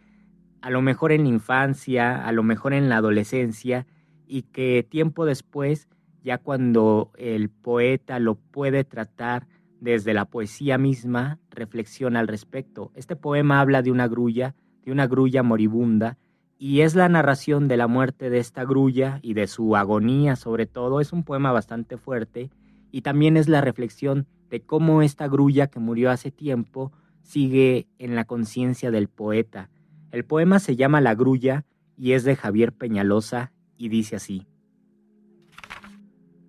a 0.64 0.70
lo 0.70 0.82
mejor 0.82 1.12
en 1.12 1.24
la 1.24 1.30
infancia, 1.30 2.26
a 2.26 2.32
lo 2.32 2.42
mejor 2.42 2.74
en 2.74 2.88
la 2.88 2.96
adolescencia 2.96 3.86
y 4.26 4.44
que 4.44 4.88
tiempo 4.90 5.26
después 5.26 5.90
ya 6.24 6.38
cuando 6.38 7.12
el 7.18 7.50
poeta 7.50 8.18
lo 8.18 8.36
puede 8.36 8.86
tratar 8.86 9.46
desde 9.82 10.14
la 10.14 10.24
poesía 10.24 10.78
misma, 10.78 11.38
reflexiona 11.50 12.22
al 12.22 12.30
respecto. 12.30 12.94
Este 12.96 13.18
poema 13.18 13.60
habla 13.60 13.82
de 13.82 13.92
una 13.92 14.08
grulla, 14.08 14.56
de 14.86 14.94
una 14.94 15.06
grulla 15.06 15.44
moribunda, 15.44 16.18
y 16.58 16.80
es 16.80 16.96
la 16.96 17.10
narración 17.10 17.68
de 17.68 17.76
la 17.76 17.88
muerte 17.88 18.30
de 18.30 18.38
esta 18.38 18.64
grulla 18.64 19.20
y 19.22 19.34
de 19.34 19.48
su 19.48 19.76
agonía 19.76 20.38
sobre 20.38 20.66
todo. 20.66 21.02
Es 21.02 21.12
un 21.12 21.26
poema 21.26 21.52
bastante 21.52 21.98
fuerte 21.98 22.52
y 22.90 23.02
también 23.02 23.36
es 23.36 23.50
la 23.50 23.60
reflexión 23.60 24.28
de 24.50 24.62
cómo 24.62 25.02
esta 25.02 25.28
grulla 25.28 25.68
que 25.68 25.82
murió 25.82 26.10
hace 26.10 26.32
tiempo 26.32 26.94
sigue 27.22 27.88
en 28.00 28.16
la 28.16 28.24
conciencia 28.24 28.92
del 28.92 29.10
poeta. 29.10 29.70
El 30.14 30.26
poema 30.26 30.60
se 30.60 30.76
llama 30.76 31.02
La 31.02 31.16
grulla 31.16 31.66
y 31.98 32.12
es 32.12 32.24
de 32.24 32.36
Javier 32.36 32.72
Peñalosa 32.72 33.52
y 33.78 33.90
dice 33.90 34.16
así. 34.16 34.46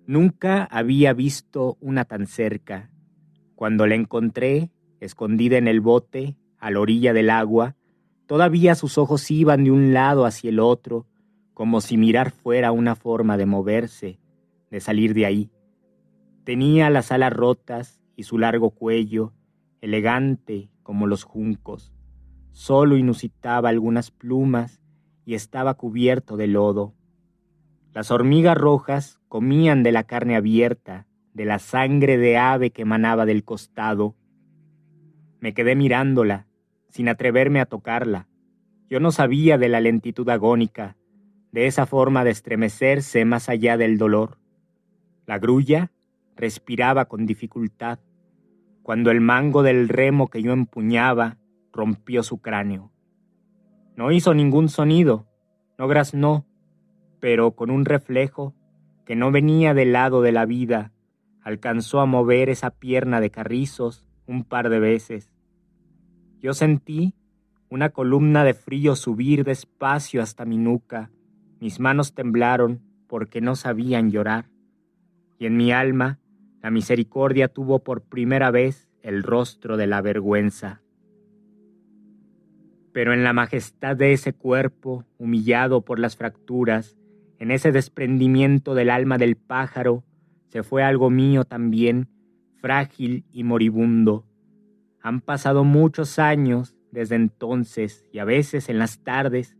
Nunca 0.05 0.65
había 0.65 1.13
visto 1.13 1.75
una 1.81 2.05
tan 2.05 2.27
cerca. 2.27 2.91
Cuando 3.55 3.87
la 3.87 3.95
encontré, 3.95 4.69
escondida 4.99 5.57
en 5.57 5.67
el 5.67 5.81
bote, 5.81 6.37
a 6.59 6.69
la 6.69 6.79
orilla 6.79 7.11
del 7.11 7.31
agua, 7.31 7.75
todavía 8.27 8.75
sus 8.75 8.99
ojos 8.99 9.31
iban 9.31 9.63
de 9.63 9.71
un 9.71 9.93
lado 9.93 10.27
hacia 10.27 10.51
el 10.51 10.59
otro, 10.59 11.07
como 11.55 11.81
si 11.81 11.97
mirar 11.97 12.29
fuera 12.29 12.71
una 12.71 12.93
forma 12.93 13.35
de 13.35 13.47
moverse, 13.47 14.19
de 14.69 14.79
salir 14.79 15.15
de 15.15 15.25
ahí. 15.25 15.49
Tenía 16.43 16.91
las 16.91 17.11
alas 17.11 17.33
rotas 17.33 17.99
y 18.15 18.23
su 18.25 18.37
largo 18.37 18.69
cuello, 18.69 19.33
elegante 19.81 20.69
como 20.83 21.07
los 21.07 21.23
juncos. 21.23 21.94
Solo 22.55 22.95
inusitaba 22.95 23.67
algunas 23.67 24.11
plumas 24.11 24.79
y 25.25 25.33
estaba 25.33 25.73
cubierto 25.73 26.37
de 26.37 26.47
lodo. 26.47 26.93
Las 27.93 28.11
hormigas 28.11 28.57
rojas 28.57 29.19
comían 29.27 29.83
de 29.83 29.91
la 29.91 30.05
carne 30.05 30.37
abierta, 30.37 31.05
de 31.33 31.43
la 31.43 31.59
sangre 31.59 32.17
de 32.17 32.37
ave 32.37 32.71
que 32.71 32.83
emanaba 32.83 33.25
del 33.25 33.43
costado. 33.43 34.15
Me 35.41 35.53
quedé 35.53 35.75
mirándola, 35.75 36.47
sin 36.87 37.09
atreverme 37.09 37.59
a 37.59 37.65
tocarla. 37.65 38.29
Yo 38.89 39.01
no 39.01 39.11
sabía 39.11 39.57
de 39.57 39.67
la 39.67 39.81
lentitud 39.81 40.29
agónica, 40.29 40.95
de 41.51 41.67
esa 41.67 41.85
forma 41.85 42.23
de 42.23 42.31
estremecerse 42.31 43.25
más 43.25 43.49
allá 43.49 43.75
del 43.75 43.97
dolor. 43.97 44.37
La 45.25 45.39
grulla 45.39 45.91
respiraba 46.37 47.03
con 47.03 47.25
dificultad, 47.25 47.99
cuando 48.81 49.11
el 49.11 49.19
mango 49.19 49.61
del 49.61 49.89
remo 49.89 50.29
que 50.29 50.41
yo 50.41 50.53
empuñaba 50.53 51.37
rompió 51.75 52.23
su 52.23 52.39
cráneo. 52.39 52.91
No 53.95 54.11
hizo 54.11 54.33
ningún 54.33 54.69
sonido, 54.69 55.27
no 55.77 55.87
graznó, 55.87 56.45
pero 57.19 57.51
con 57.51 57.69
un 57.69 57.85
reflejo 57.85 58.55
que 59.05 59.15
no 59.15 59.31
venía 59.31 59.73
del 59.73 59.91
lado 59.91 60.21
de 60.21 60.31
la 60.31 60.45
vida, 60.45 60.93
alcanzó 61.41 61.99
a 61.99 62.05
mover 62.05 62.49
esa 62.49 62.71
pierna 62.71 63.19
de 63.19 63.29
carrizos 63.29 64.05
un 64.25 64.43
par 64.43 64.69
de 64.69 64.79
veces. 64.79 65.31
Yo 66.39 66.53
sentí 66.53 67.13
una 67.69 67.89
columna 67.89 68.43
de 68.43 68.53
frío 68.53 68.95
subir 68.95 69.43
despacio 69.43 70.21
hasta 70.21 70.45
mi 70.45 70.57
nuca, 70.57 71.11
mis 71.59 71.79
manos 71.79 72.15
temblaron 72.15 72.81
porque 73.07 73.41
no 73.41 73.55
sabían 73.55 74.11
llorar, 74.11 74.49
y 75.37 75.45
en 75.45 75.57
mi 75.57 75.71
alma 75.71 76.19
la 76.61 76.71
misericordia 76.71 77.47
tuvo 77.47 77.79
por 77.79 78.01
primera 78.01 78.49
vez 78.49 78.89
el 79.01 79.23
rostro 79.23 79.77
de 79.77 79.87
la 79.87 80.01
vergüenza. 80.01 80.81
Pero 82.95 83.13
en 83.13 83.25
la 83.25 83.33
majestad 83.33 83.97
de 83.97 84.13
ese 84.13 84.31
cuerpo, 84.31 85.03
humillado 85.17 85.81
por 85.81 85.99
las 85.99 86.15
fracturas, 86.15 86.95
en 87.39 87.51
ese 87.51 87.73
desprendimiento 87.73 88.73
del 88.73 88.89
alma 88.89 89.17
del 89.17 89.35
pájaro, 89.35 90.05
se 90.47 90.63
fue 90.63 90.81
algo 90.81 91.09
mío 91.09 91.43
también, 91.43 92.07
frágil 92.61 93.25
y 93.33 93.43
moribundo. 93.43 94.25
Han 95.01 95.19
pasado 95.19 95.65
muchos 95.65 96.19
años 96.19 96.77
desde 96.89 97.15
entonces 97.15 98.05
y 98.13 98.19
a 98.19 98.23
veces 98.23 98.69
en 98.69 98.79
las 98.79 99.03
tardes 99.03 99.57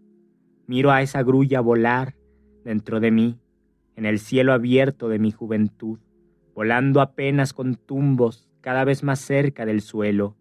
miro 0.66 0.92
a 0.92 1.02
esa 1.02 1.22
grulla 1.22 1.60
volar 1.60 2.16
dentro 2.64 3.02
de 3.02 3.12
mí, 3.12 3.38
en 3.98 4.06
el 4.06 4.20
cielo 4.20 4.54
abierto 4.54 5.10
de 5.10 5.20
mi 5.20 5.32
juventud, 5.32 6.00
volando 6.54 7.02
apenas 7.02 7.52
con 7.52 7.76
tumbos 7.76 8.50
cada 8.62 8.86
vez 8.86 9.04
más 9.04 9.20
cerca 9.20 9.66
del 9.66 9.82
suelo. 9.82 10.38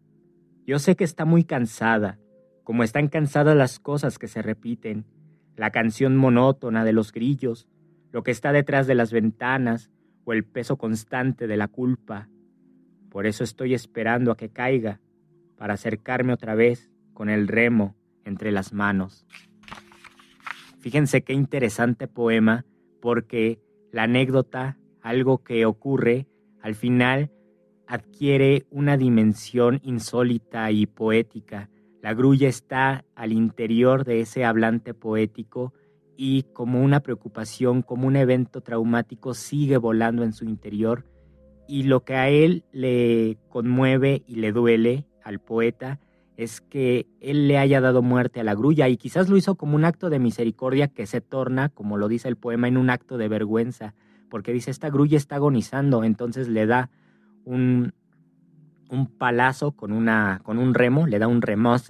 Yo 0.65 0.79
sé 0.79 0.95
que 0.95 1.03
está 1.03 1.25
muy 1.25 1.43
cansada, 1.43 2.21
como 2.65 2.83
están 2.83 3.09
cansadas 3.09 3.57
las 3.57 3.79
cosas 3.79 4.19
que 4.19 4.27
se 4.27 4.43
repiten, 4.43 5.05
la 5.57 5.71
canción 5.71 6.17
monótona 6.17 6.85
de 6.85 6.93
los 6.93 7.13
grillos, 7.13 7.69
lo 8.11 8.23
que 8.23 8.31
está 8.31 8.53
detrás 8.53 8.87
de 8.87 8.95
las 8.95 9.13
ventanas 9.13 9.91
o 10.25 10.33
el 10.33 10.45
peso 10.45 10.77
constante 10.77 11.47
de 11.47 11.57
la 11.57 11.69
culpa. 11.69 12.29
Por 13.11 13.27
eso 13.27 13.45
estoy 13.45 13.75
esperando 13.75 14.33
a 14.33 14.37
que 14.37 14.49
caiga, 14.49 15.01
para 15.57 15.75
acercarme 15.75 16.33
otra 16.33 16.55
vez 16.55 16.91
con 17.13 17.29
el 17.29 17.47
remo 17.47 17.95
entre 18.25 18.51
las 18.51 18.73
manos. 18.73 19.27
Fíjense 20.81 21.23
qué 21.23 21.33
interesante 21.33 22.09
poema, 22.09 22.65
porque 23.01 23.61
la 23.93 24.05
anécdota, 24.05 24.79
algo 25.01 25.45
que 25.45 25.65
ocurre, 25.67 26.27
al 26.61 26.75
final 26.75 27.31
adquiere 27.87 28.67
una 28.71 28.97
dimensión 28.97 29.81
insólita 29.83 30.71
y 30.71 30.87
poética. 30.87 31.71
La 32.05 32.13
grulla 32.13 32.51
está 32.51 33.07
al 33.15 33.33
interior 33.33 34.05
de 34.05 34.21
ese 34.21 34.45
hablante 34.45 34.93
poético 34.93 35.73
y 36.19 36.43
como 36.53 36.83
una 36.83 37.01
preocupación, 37.01 37.81
como 37.81 38.07
un 38.07 38.17
evento 38.17 38.61
traumático, 38.61 39.33
sigue 39.33 39.79
volando 39.79 40.23
en 40.23 40.35
su 40.35 40.45
interior 40.45 41.07
y 41.67 41.85
lo 41.85 42.05
que 42.05 42.17
a 42.17 42.29
él 42.29 42.63
le 42.73 43.39
conmueve 43.49 44.23
y 44.27 44.35
le 44.35 44.53
duele 44.53 45.07
al 45.23 45.41
poeta 45.41 45.99
es 46.37 46.61
que 46.61 47.07
él 47.23 47.49
le 47.49 47.57
haya 47.57 47.81
dado 47.81 48.03
muerte 48.03 48.41
a 48.41 48.45
la 48.45 48.55
grulla 48.55 48.87
y 48.91 48.99
quizás 48.99 49.31
lo 49.31 49.39
hizo 49.39 49.55
como 49.55 49.75
un 49.75 49.87
acto 49.87 50.11
de 50.11 50.19
misericordia 50.19 50.89
que 50.89 51.07
se 51.07 51.23
torna, 51.23 51.71
como 51.71 51.97
lo 51.97 52.09
dice 52.09 52.29
el 52.29 52.37
poema, 52.37 52.69
en 52.69 52.77
un 52.77 52.91
acto 52.91 53.17
de 53.17 53.29
vergüenza, 53.29 53.95
porque 54.29 54.53
dice, 54.53 54.71
esta 54.71 54.91
grulla 54.91 55.17
está 55.17 55.37
agonizando, 55.37 56.05
entonces 56.05 56.49
le 56.49 56.67
da 56.67 56.91
un, 57.47 57.95
un 58.95 59.07
palazo 59.07 59.73
con, 59.73 59.93
una, 59.93 60.41
con 60.43 60.59
un 60.59 60.75
remo, 60.75 61.07
le 61.07 61.19
da 61.19 61.29
un, 61.29 61.43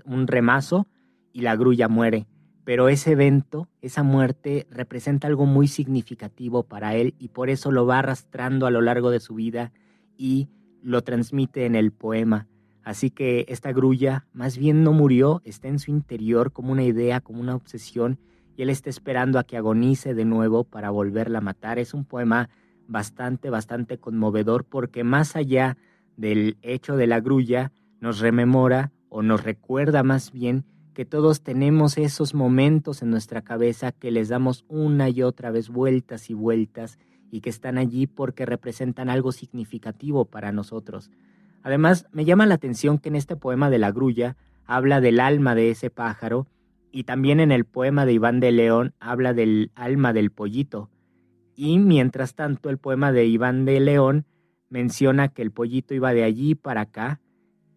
un 0.05 0.27
remazo 0.27 0.89
y 1.33 1.43
la 1.43 1.57
grulla 1.57 1.89
muere. 1.89 2.27
Pero 2.65 2.89
ese 2.89 3.13
evento, 3.13 3.69
esa 3.83 4.03
muerte, 4.03 4.67
representa 4.71 5.27
algo 5.27 5.45
muy 5.45 5.69
significativo 5.69 6.63
para 6.63 6.95
él 6.95 7.15
y 7.19 7.29
por 7.29 7.51
eso 7.51 7.71
lo 7.71 7.85
va 7.87 7.99
arrastrando 7.99 8.67
a 8.67 8.71
lo 8.71 8.81
largo 8.81 9.11
de 9.11 9.21
su 9.21 9.35
vida 9.35 9.73
y 10.17 10.49
lo 10.83 11.03
transmite 11.03 11.67
en 11.67 11.75
el 11.75 11.93
poema. 11.93 12.49
Así 12.83 13.11
que 13.11 13.45
esta 13.49 13.73
grulla 13.73 14.27
más 14.33 14.59
bien 14.59 14.83
no 14.83 14.93
murió, 14.93 15.41
está 15.45 15.69
en 15.69 15.79
su 15.79 15.91
interior 15.91 16.53
como 16.53 16.73
una 16.73 16.85
idea, 16.85 17.21
como 17.21 17.41
una 17.41 17.55
obsesión, 17.55 18.19
y 18.57 18.63
él 18.63 18.71
está 18.71 18.91
esperando 18.91 19.39
a 19.39 19.45
que 19.45 19.57
agonice 19.57 20.15
de 20.15 20.25
nuevo 20.25 20.65
para 20.65 20.91
volverla 20.91 21.39
a 21.39 21.43
matar. 21.43 21.79
Es 21.79 21.93
un 21.93 22.05
poema 22.05 22.51
bastante, 22.87 23.51
bastante 23.51 23.99
conmovedor 23.99 24.65
porque 24.65 25.05
más 25.05 25.37
allá 25.37 25.77
del 26.17 26.57
hecho 26.63 26.97
de 26.97 27.07
la 27.07 27.21
grulla, 27.21 27.73
nos 28.01 28.21
rememora 28.21 28.93
o 29.09 29.23
nos 29.23 29.45
recuerda 29.45 30.03
más 30.03 30.33
bien 30.33 30.65
que 30.95 31.05
todos 31.05 31.43
tenemos 31.43 31.99
esos 31.99 32.35
momentos 32.35 33.03
en 33.03 33.11
nuestra 33.11 33.43
cabeza 33.43 33.93
que 33.93 34.11
les 34.11 34.29
damos 34.29 34.65
una 34.69 35.09
y 35.09 35.23
otra 35.23 35.51
vez 35.51 35.69
vueltas 35.69 36.31
y 36.31 36.35
vueltas 36.35 36.99
y 37.31 37.41
que 37.41 37.51
están 37.51 37.79
allí 37.79 38.07
porque 38.07 38.47
representan 38.47 39.11
algo 39.11 39.33
significativo 39.33 40.25
para 40.25 40.53
nosotros. 40.53 41.11
Además, 41.63 42.07
me 42.13 42.25
llama 42.25 42.47
la 42.47 42.55
atención 42.55 42.99
que 42.99 43.09
en 43.09 43.17
este 43.17 43.37
poema 43.37 43.71
de 43.71 43.79
la 43.79 43.91
grulla 43.91 44.37
habla 44.67 45.01
del 45.01 45.19
alma 45.19 45.55
de 45.55 45.71
ese 45.71 45.91
pájaro 45.91 46.47
y 46.93 47.05
también 47.05 47.41
en 47.41 47.51
el 47.51 47.65
poema 47.65 48.07
de 48.07 48.13
Iván 48.13 48.39
de 48.39 48.53
León 48.53 48.95
habla 49.01 49.35
del 49.35 49.73
alma 49.75 50.13
del 50.13 50.31
pollito. 50.31 50.91
Y 51.57 51.79
mientras 51.79 52.35
tanto, 52.35 52.71
el 52.71 52.79
poema 52.79 53.11
de 53.11 53.27
Iván 53.27 53.65
de 53.65 53.81
León 53.81 54.27
menciona 54.75 55.29
que 55.29 55.41
el 55.41 55.53
pollito 55.53 55.95
iba 55.95 56.13
de 56.13 56.25
allí 56.25 56.57
para 56.57 56.81
acá, 56.81 57.21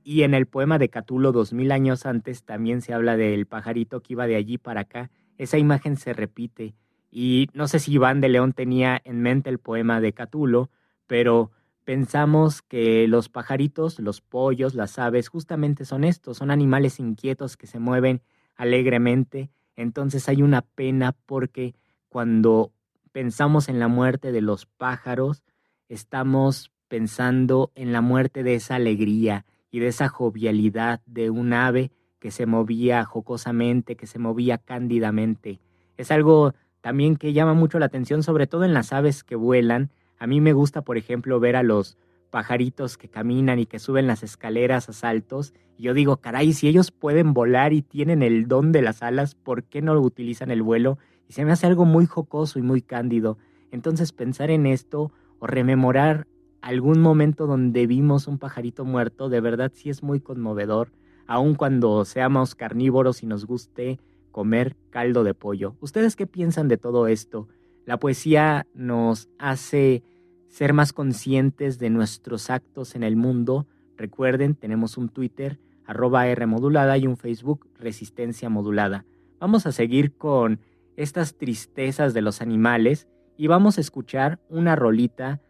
y 0.04 0.24
en 0.24 0.34
el 0.34 0.48
poema 0.48 0.80
de 0.80 0.90
Catulo 0.90 1.32
dos 1.32 1.54
mil 1.54 1.72
años 1.72 2.08
antes 2.08 2.44
también 2.44 2.82
se 2.82 2.92
habla 2.92 3.16
del 3.16 3.46
pajarito 3.46 4.02
que 4.02 4.14
iba 4.14 4.26
de 4.26 4.36
allí 4.36 4.58
para 4.58 4.82
acá. 4.82 5.12
Esa 5.38 5.60
imagen 5.60 5.96
se 5.98 6.14
repite, 6.14 6.74
y 7.12 7.50
no 7.54 7.68
sé 7.68 7.78
si 7.78 7.94
Iván 7.94 8.20
de 8.20 8.30
León 8.30 8.54
tenía 8.54 9.00
en 9.06 9.22
mente 9.22 9.52
el 9.52 9.60
poema 9.60 10.02
de 10.02 10.14
Catulo, 10.14 10.72
pero 11.06 11.52
pensamos 11.84 12.64
que 12.64 13.08
los 13.08 13.30
pajaritos, 13.30 14.00
los 14.00 14.22
pollos, 14.22 14.74
las 14.74 14.98
aves, 14.98 15.30
justamente 15.30 15.86
son 15.86 16.04
estos, 16.04 16.38
son 16.38 16.50
animales 16.50 17.00
inquietos 17.00 17.58
que 17.58 17.68
se 17.68 17.78
mueven 17.78 18.24
alegremente. 18.56 19.52
Entonces 19.76 20.28
hay 20.30 20.42
una 20.42 20.64
pena 20.64 21.16
porque 21.28 21.76
cuando 22.10 22.72
pensamos 23.12 23.70
en 23.70 23.78
la 23.78 23.88
muerte 23.88 24.32
de 24.32 24.42
los 24.42 24.66
pájaros, 24.66 25.44
estamos 25.90 26.72
pensando 26.88 27.72
en 27.76 27.92
la 27.94 28.02
muerte 28.02 28.44
de 28.44 28.56
esa 28.56 28.76
alegría 28.76 29.46
y 29.72 29.80
de 29.80 29.88
esa 29.88 30.08
jovialidad 30.08 31.02
de 31.06 31.30
un 31.30 31.54
ave 31.54 31.92
que 32.20 32.32
se 32.32 32.46
movía 32.46 33.04
jocosamente, 33.04 33.96
que 33.96 34.08
se 34.08 34.20
movía 34.20 34.58
cándidamente. 34.58 35.60
Es 35.98 36.12
algo 36.12 36.54
también 36.82 37.16
que 37.16 37.34
llama 37.34 37.54
mucho 37.54 37.80
la 37.80 37.88
atención, 37.88 38.24
sobre 38.24 38.48
todo 38.48 38.64
en 38.64 38.74
las 38.74 38.94
aves 38.94 39.24
que 39.24 39.36
vuelan. 39.36 39.92
A 40.18 40.28
mí 40.28 40.42
me 40.42 40.54
gusta, 40.54 40.82
por 40.82 40.98
ejemplo, 40.98 41.40
ver 41.40 41.56
a 41.56 41.64
los 41.64 41.98
pajaritos 42.30 42.98
que 42.98 43.10
caminan 43.10 43.60
y 43.60 43.66
que 43.66 43.80
suben 43.80 44.08
las 44.08 44.24
escaleras 44.24 44.90
a 44.90 44.94
saltos. 44.94 45.54
Y 45.78 45.84
yo 45.84 45.94
digo, 45.94 46.18
caray, 46.18 46.54
si 46.54 46.68
ellos 46.68 46.92
pueden 46.92 47.34
volar 47.34 47.74
y 47.74 47.82
tienen 47.82 48.24
el 48.24 48.48
don 48.48 48.72
de 48.72 48.82
las 48.82 49.04
alas, 49.04 49.36
¿por 49.36 49.64
qué 49.64 49.82
no 49.82 50.00
utilizan 50.00 50.52
el 50.52 50.62
vuelo? 50.62 50.98
Y 51.28 51.34
se 51.34 51.46
me 51.46 51.52
hace 51.52 51.68
algo 51.68 51.86
muy 51.86 52.06
jocoso 52.06 52.60
y 52.60 52.62
muy 52.62 52.82
cándido. 52.82 53.38
Entonces 53.72 54.12
pensar 54.12 54.50
en 54.50 54.66
esto 54.66 55.12
o 55.40 55.48
rememorar 55.48 56.28
algún 56.62 57.02
momento 57.02 57.48
donde 57.48 57.88
vimos 57.88 58.28
un 58.28 58.38
pajarito 58.38 58.86
muerto, 58.86 59.30
de 59.30 59.42
verdad 59.42 59.72
sí 59.74 59.90
es 59.90 60.04
muy 60.04 60.20
conmovedor, 60.20 60.92
aun 61.26 61.56
cuando 61.56 62.04
seamos 62.06 62.56
carnívoros 62.56 63.24
y 63.24 63.26
nos 63.26 63.46
guste 63.46 64.00
comer 64.32 64.76
caldo 64.90 65.24
de 65.24 65.34
pollo. 65.34 65.76
¿Ustedes 65.80 66.16
qué 66.16 66.28
piensan 66.28 66.68
de 66.68 66.78
todo 66.78 67.08
esto? 67.08 67.48
La 67.86 68.00
poesía 68.00 68.68
nos 68.74 69.30
hace 69.40 70.04
ser 70.48 70.74
más 70.74 70.94
conscientes 70.94 71.80
de 71.80 71.90
nuestros 71.90 72.50
actos 72.50 72.96
en 72.96 73.04
el 73.04 73.16
mundo. 73.16 73.66
Recuerden, 73.96 74.56
tenemos 74.56 74.98
un 74.98 75.10
Twitter, 75.10 75.60
arroba 75.86 76.28
R 76.28 76.46
modulada 76.46 76.98
y 76.98 77.08
un 77.08 77.18
Facebook, 77.18 77.68
Resistencia 77.80 78.50
Modulada. 78.50 79.06
Vamos 79.40 79.66
a 79.66 79.72
seguir 79.72 80.16
con 80.16 80.60
estas 80.96 81.38
tristezas 81.38 82.14
de 82.14 82.22
los 82.22 82.42
animales 82.42 83.08
y 83.38 83.48
vamos 83.48 83.78
a 83.78 83.82
escuchar 83.82 84.40
una 84.50 84.76
rolita 84.76 85.42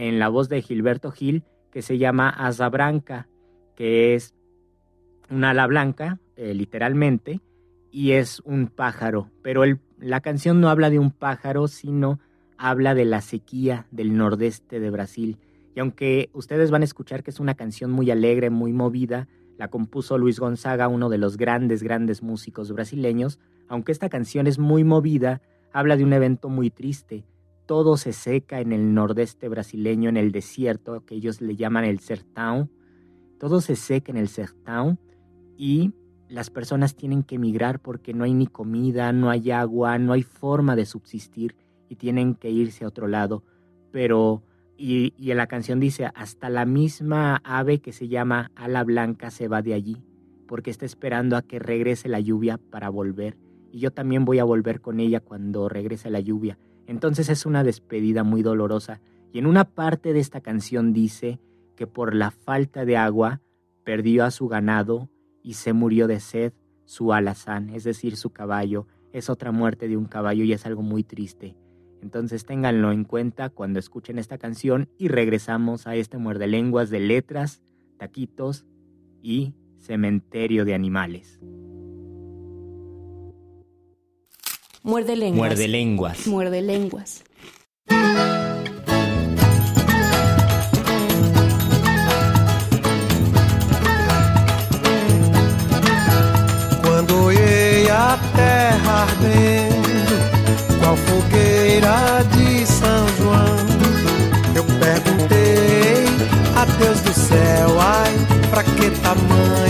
en 0.00 0.18
la 0.18 0.28
voz 0.28 0.48
de 0.48 0.62
Gilberto 0.62 1.10
Gil 1.10 1.44
que 1.70 1.82
se 1.82 1.98
llama 1.98 2.30
Asa 2.30 2.70
Branca, 2.70 3.28
que 3.76 4.14
es 4.14 4.34
una 5.28 5.50
ala 5.50 5.66
blanca, 5.66 6.18
eh, 6.36 6.54
literalmente, 6.54 7.40
y 7.92 8.12
es 8.12 8.40
un 8.40 8.68
pájaro, 8.68 9.30
pero 9.42 9.62
la 9.98 10.20
canción 10.20 10.60
no 10.60 10.70
habla 10.70 10.88
de 10.88 10.98
un 10.98 11.10
pájaro, 11.10 11.68
sino 11.68 12.18
habla 12.56 12.94
de 12.94 13.04
la 13.04 13.20
sequía 13.20 13.86
del 13.90 14.16
nordeste 14.16 14.80
de 14.80 14.90
Brasil. 14.90 15.38
Y 15.76 15.80
aunque 15.80 16.30
ustedes 16.32 16.70
van 16.70 16.80
a 16.80 16.86
escuchar 16.86 17.22
que 17.22 17.30
es 17.30 17.38
una 17.38 17.54
canción 17.54 17.90
muy 17.90 18.10
alegre, 18.10 18.48
muy 18.48 18.72
movida, 18.72 19.28
la 19.58 19.68
compuso 19.68 20.16
Luis 20.16 20.40
Gonzaga, 20.40 20.88
uno 20.88 21.10
de 21.10 21.18
los 21.18 21.36
grandes, 21.36 21.82
grandes 21.82 22.22
músicos 22.22 22.72
brasileños, 22.72 23.38
aunque 23.68 23.92
esta 23.92 24.08
canción 24.08 24.46
es 24.46 24.58
muy 24.58 24.82
movida, 24.82 25.42
habla 25.72 25.98
de 25.98 26.04
un 26.04 26.14
evento 26.14 26.48
muy 26.48 26.70
triste. 26.70 27.24
Todo 27.70 27.96
se 27.96 28.12
seca 28.12 28.60
en 28.60 28.72
el 28.72 28.94
nordeste 28.94 29.48
brasileño, 29.48 30.08
en 30.08 30.16
el 30.16 30.32
desierto, 30.32 31.04
que 31.06 31.14
ellos 31.14 31.40
le 31.40 31.54
llaman 31.54 31.84
el 31.84 32.00
sertão. 32.00 32.68
Todo 33.38 33.60
se 33.60 33.76
seca 33.76 34.10
en 34.10 34.18
el 34.18 34.26
sertão 34.26 34.98
y 35.56 35.92
las 36.28 36.50
personas 36.50 36.96
tienen 36.96 37.22
que 37.22 37.36
emigrar 37.36 37.78
porque 37.78 38.12
no 38.12 38.24
hay 38.24 38.34
ni 38.34 38.48
comida, 38.48 39.12
no 39.12 39.30
hay 39.30 39.52
agua, 39.52 39.98
no 39.98 40.14
hay 40.14 40.24
forma 40.24 40.74
de 40.74 40.84
subsistir 40.84 41.54
y 41.88 41.94
tienen 41.94 42.34
que 42.34 42.50
irse 42.50 42.84
a 42.84 42.88
otro 42.88 43.06
lado. 43.06 43.44
Pero, 43.92 44.42
y, 44.76 45.14
y 45.16 45.30
en 45.30 45.36
la 45.36 45.46
canción 45.46 45.78
dice, 45.78 46.10
hasta 46.12 46.50
la 46.50 46.66
misma 46.66 47.40
ave 47.44 47.78
que 47.78 47.92
se 47.92 48.08
llama 48.08 48.50
ala 48.56 48.82
blanca 48.82 49.30
se 49.30 49.46
va 49.46 49.62
de 49.62 49.74
allí 49.74 50.02
porque 50.48 50.72
está 50.72 50.86
esperando 50.86 51.36
a 51.36 51.42
que 51.42 51.60
regrese 51.60 52.08
la 52.08 52.18
lluvia 52.18 52.58
para 52.58 52.88
volver 52.88 53.38
y 53.70 53.78
yo 53.78 53.92
también 53.92 54.24
voy 54.24 54.40
a 54.40 54.44
volver 54.44 54.80
con 54.80 54.98
ella 54.98 55.20
cuando 55.20 55.68
regrese 55.68 56.10
la 56.10 56.18
lluvia. 56.18 56.58
Entonces 56.90 57.28
es 57.28 57.46
una 57.46 57.62
despedida 57.62 58.24
muy 58.24 58.42
dolorosa. 58.42 59.00
Y 59.32 59.38
en 59.38 59.46
una 59.46 59.62
parte 59.64 60.12
de 60.12 60.18
esta 60.18 60.40
canción 60.40 60.92
dice 60.92 61.38
que 61.76 61.86
por 61.86 62.16
la 62.16 62.32
falta 62.32 62.84
de 62.84 62.96
agua 62.96 63.40
perdió 63.84 64.24
a 64.24 64.32
su 64.32 64.48
ganado 64.48 65.08
y 65.40 65.54
se 65.54 65.72
murió 65.72 66.08
de 66.08 66.18
sed 66.18 66.52
su 66.86 67.12
alazán, 67.12 67.70
es 67.70 67.84
decir, 67.84 68.16
su 68.16 68.30
caballo. 68.30 68.88
Es 69.12 69.30
otra 69.30 69.52
muerte 69.52 69.86
de 69.86 69.96
un 69.96 70.06
caballo 70.06 70.42
y 70.42 70.52
es 70.52 70.66
algo 70.66 70.82
muy 70.82 71.04
triste. 71.04 71.54
Entonces 72.02 72.44
ténganlo 72.44 72.90
en 72.90 73.04
cuenta 73.04 73.50
cuando 73.50 73.78
escuchen 73.78 74.18
esta 74.18 74.36
canción 74.36 74.88
y 74.98 75.06
regresamos 75.06 75.86
a 75.86 75.94
este 75.94 76.18
muerde 76.18 76.48
lenguas 76.48 76.90
de 76.90 76.98
letras, 76.98 77.62
taquitos 77.98 78.66
y 79.22 79.54
cementerio 79.78 80.64
de 80.64 80.74
animales. 80.74 81.38
Muerde 84.82 85.14
lenguas. 85.14 85.36
Muerde 85.36 85.68
lenguas. 85.68 86.26
Muerde 86.26 86.60
lenguas. 86.62 87.22
Quando 96.82 97.24
olhei 97.24 97.90
a 97.90 98.18
terra 98.34 99.02
ardendo, 99.02 100.78
qual 100.80 100.96
fogueira 100.96 102.24
de 102.34 102.66
São 102.66 103.08
João, 103.18 103.56
eu 104.56 104.64
perguntei 104.64 106.06
a 106.56 106.64
Deus 106.64 107.00
do 107.02 107.12
céu, 107.12 107.78
ai, 107.78 108.12
pra 108.50 108.64
que 108.64 108.90
tamanha 109.02 109.69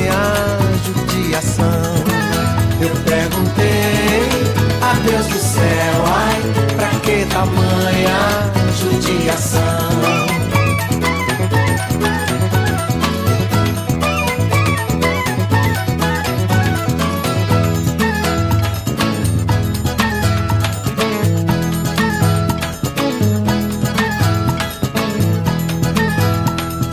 judiação? 9.30 9.60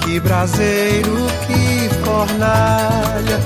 Que 0.04 0.20
braseiro, 0.20 1.28
que 1.48 1.90
fornalha, 2.04 3.40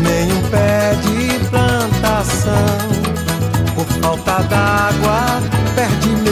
nenhum 0.00 0.42
pé 0.50 0.94
de 1.02 1.38
plantação. 1.48 2.50
Por 3.74 3.86
falta 4.02 4.42
d'água, 4.42 5.40
perdi 5.74 6.29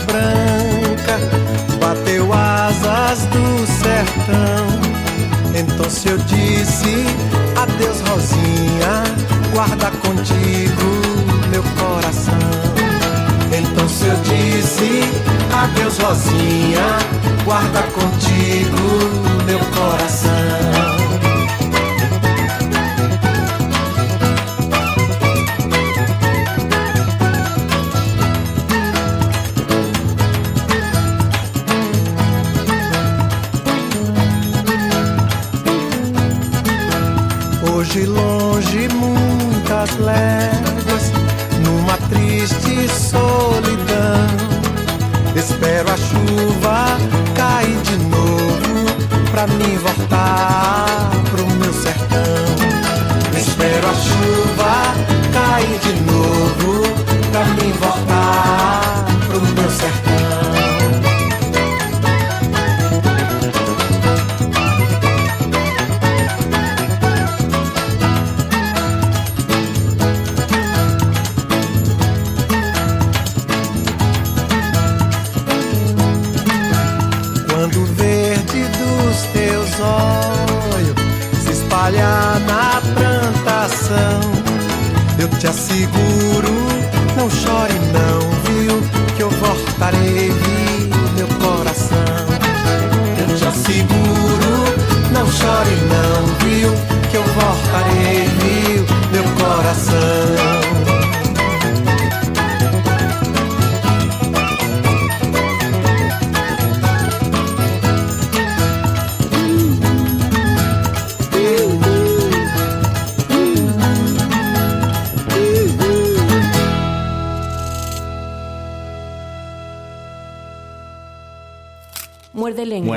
branca 0.00 1.18
bateu 1.80 2.32
asas 2.32 3.26
do 3.26 3.66
sertão. 3.66 4.66
Então 5.54 5.88
se 5.88 6.08
eu 6.08 6.18
disse 6.18 7.06
adeus 7.56 8.00
Rosinha, 8.08 9.04
guarda 9.52 9.90
contigo 10.02 10.86
meu 11.50 11.62
coração. 11.78 12.34
Então 13.52 13.88
se 13.88 14.06
eu 14.06 14.16
disse 14.16 15.02
adeus 15.52 15.98
Rosinha, 15.98 16.98
guarda 17.44 17.82
contigo 17.82 19.44
meu 19.46 19.58
coração. 19.58 20.85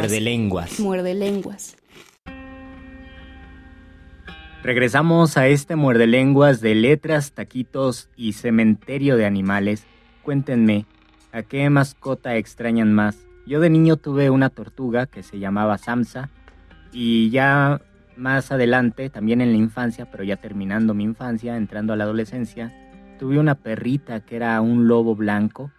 Muerde 0.09 0.21
lenguas. 0.21 0.79
Muerde. 0.79 1.15
Regresamos 4.63 5.37
a 5.37 5.47
este 5.47 5.75
muerde 5.75 6.07
lenguas 6.07 6.61
de 6.61 6.73
letras, 6.73 7.33
taquitos 7.33 8.09
y 8.15 8.33
cementerio 8.33 9.17
de 9.17 9.27
animales. 9.27 9.85
Cuéntenme, 10.23 10.87
¿a 11.31 11.43
qué 11.43 11.69
mascota 11.69 12.37
extrañan 12.37 12.91
más? 12.91 13.19
Yo 13.45 13.59
de 13.59 13.69
niño 13.69 13.97
tuve 13.97 14.31
una 14.31 14.49
tortuga 14.49 15.05
que 15.05 15.21
se 15.21 15.37
llamaba 15.37 15.77
Samsa 15.77 16.31
y 16.91 17.29
ya 17.29 17.79
más 18.17 18.51
adelante, 18.51 19.11
también 19.11 19.41
en 19.41 19.51
la 19.51 19.57
infancia, 19.57 20.09
pero 20.09 20.23
ya 20.23 20.37
terminando 20.37 20.95
mi 20.95 21.03
infancia, 21.03 21.55
entrando 21.55 21.93
a 21.93 21.95
la 21.95 22.05
adolescencia, 22.05 22.73
tuve 23.19 23.37
una 23.37 23.53
perrita 23.53 24.21
que 24.21 24.37
era 24.37 24.59
un 24.59 24.87
lobo 24.87 25.15
blanco 25.15 25.69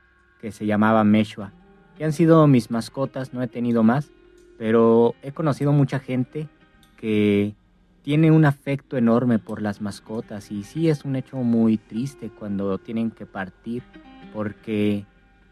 que 0.40 0.52
se 0.52 0.66
llamaba 0.66 1.02
Meshua. 1.02 1.52
Y 1.98 2.04
han 2.04 2.12
sido 2.12 2.46
mis 2.46 2.70
mascotas, 2.70 3.34
no 3.34 3.42
he 3.42 3.48
tenido 3.48 3.82
más, 3.82 4.12
pero 4.60 5.14
he 5.22 5.32
conocido 5.32 5.72
mucha 5.72 6.00
gente 6.00 6.46
que 6.98 7.54
tiene 8.02 8.30
un 8.30 8.44
afecto 8.44 8.98
enorme 8.98 9.38
por 9.38 9.62
las 9.62 9.80
mascotas 9.80 10.50
y 10.50 10.64
sí 10.64 10.90
es 10.90 11.06
un 11.06 11.16
hecho 11.16 11.38
muy 11.38 11.78
triste 11.78 12.28
cuando 12.28 12.76
tienen 12.76 13.10
que 13.10 13.24
partir 13.24 13.82
porque 14.34 15.06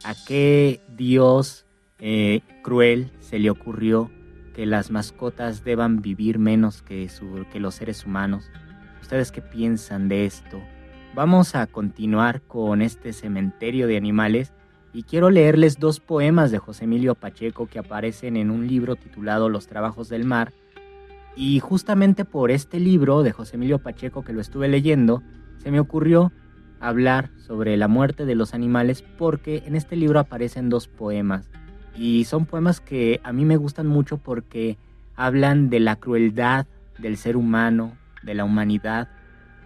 a 0.05 0.13
qué 0.27 0.83
Dios 0.95 1.65
eh, 1.99 2.43
cruel 2.63 3.11
se 3.21 3.39
le 3.39 3.49
ocurrió 3.49 4.11
que 4.55 4.67
las 4.67 4.91
mascotas 4.91 5.65
deban 5.65 6.03
vivir 6.03 6.39
menos 6.39 6.83
que, 6.83 7.09
que 7.51 7.61
los 7.61 7.77
seres 7.77 8.05
humanos. 8.05 8.51
¿Ustedes 9.01 9.33
qué 9.33 9.41
piensan 9.41 10.11
de 10.11 10.27
esto? 10.27 10.61
Vamos 11.15 11.55
a 11.55 11.67
continuar 11.67 12.43
con 12.43 12.83
este 12.83 13.15
cementerio 13.15 13.87
de 13.87 13.97
animales 13.97 14.53
y 14.93 15.03
quiero 15.03 15.31
leerles 15.31 15.79
dos 15.79 16.01
poemas 16.01 16.51
de 16.51 16.59
José 16.59 16.85
Emilio 16.85 17.15
Pacheco 17.15 17.67
que 17.67 17.79
aparecen 17.79 18.37
en 18.37 18.51
un 18.51 18.67
libro 18.67 18.97
titulado 18.97 19.49
Los 19.49 19.67
Trabajos 19.67 20.09
del 20.09 20.25
Mar. 20.25 20.53
Y 21.37 21.61
justamente 21.61 22.25
por 22.25 22.51
este 22.51 22.81
libro 22.81 23.23
de 23.23 23.33
José 23.33 23.57
Emilio 23.57 23.79
Pacheco 23.79 24.23
que 24.23 24.33
lo 24.33 24.41
estuve 24.41 24.69
leyendo, 24.69 25.23
se 25.59 25.71
me 25.71 25.81
ocurrió 25.81 26.33
hablar 26.81 27.31
sobre 27.37 27.77
la 27.77 27.89
muerte 27.89 28.25
de 28.25 28.35
los 28.35 28.55
animales 28.55 29.03
porque 29.03 29.63
en 29.67 29.77
este 29.77 29.97
libro 29.97 30.21
aparecen 30.21 30.69
dos 30.69 30.89
poemas. 30.89 31.51
Y 31.95 32.25
son 32.25 32.47
poemas 32.47 32.81
que 32.81 33.21
a 33.25 33.33
mí 33.33 33.45
me 33.45 33.57
gustan 33.57 33.87
mucho 33.87 34.19
porque 34.19 34.79
hablan 35.17 35.69
de 35.69 35.81
la 35.81 35.97
crueldad 35.97 36.67
del 36.99 37.17
ser 37.17 37.37
humano, 37.37 37.97
de 38.23 38.35
la 38.35 38.45
humanidad, 38.45 39.09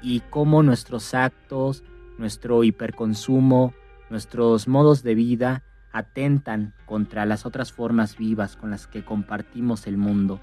y 0.03 0.21
cómo 0.31 0.63
nuestros 0.63 1.15
actos, 1.15 1.85
nuestro 2.19 2.65
hiperconsumo, 2.65 3.73
nuestros 4.13 4.69
modos 4.69 5.03
de 5.03 5.15
vida 5.15 5.63
atentan 5.91 6.75
contra 6.85 7.25
las 7.25 7.47
otras 7.47 7.73
formas 7.73 8.19
vivas 8.19 8.57
con 8.57 8.71
las 8.71 8.87
que 8.87 9.05
compartimos 9.05 9.87
el 9.87 9.97
mundo. 9.97 10.39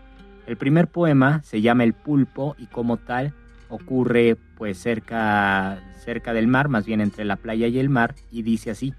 El 0.47 0.57
primer 0.57 0.87
poema 0.87 1.43
se 1.43 1.61
llama 1.61 1.83
El 1.83 1.93
pulpo 1.93 2.55
y 2.57 2.65
como 2.65 2.97
tal 2.97 3.35
ocurre 3.69 4.37
pues 4.57 4.79
cerca, 4.79 5.83
cerca 6.03 6.33
del 6.33 6.47
mar, 6.47 6.67
más 6.67 6.87
bien 6.87 6.99
entre 6.99 7.25
la 7.25 7.35
playa 7.35 7.67
y 7.67 7.77
el 7.77 7.89
mar, 7.89 8.15
y 8.31 8.41
dice 8.41 8.71
así. 8.71 8.95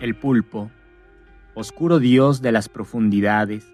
El 0.00 0.14
pulpo, 0.14 0.70
oscuro 1.54 1.98
dios 1.98 2.40
de 2.40 2.52
las 2.52 2.68
profundidades, 2.68 3.66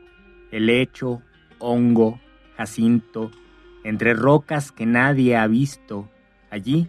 helecho, 0.50 1.20
hongo, 1.58 2.18
jacinto, 2.56 3.30
entre 3.84 4.14
rocas 4.14 4.72
que 4.72 4.86
nadie 4.86 5.36
ha 5.36 5.46
visto, 5.46 6.08
allí, 6.50 6.88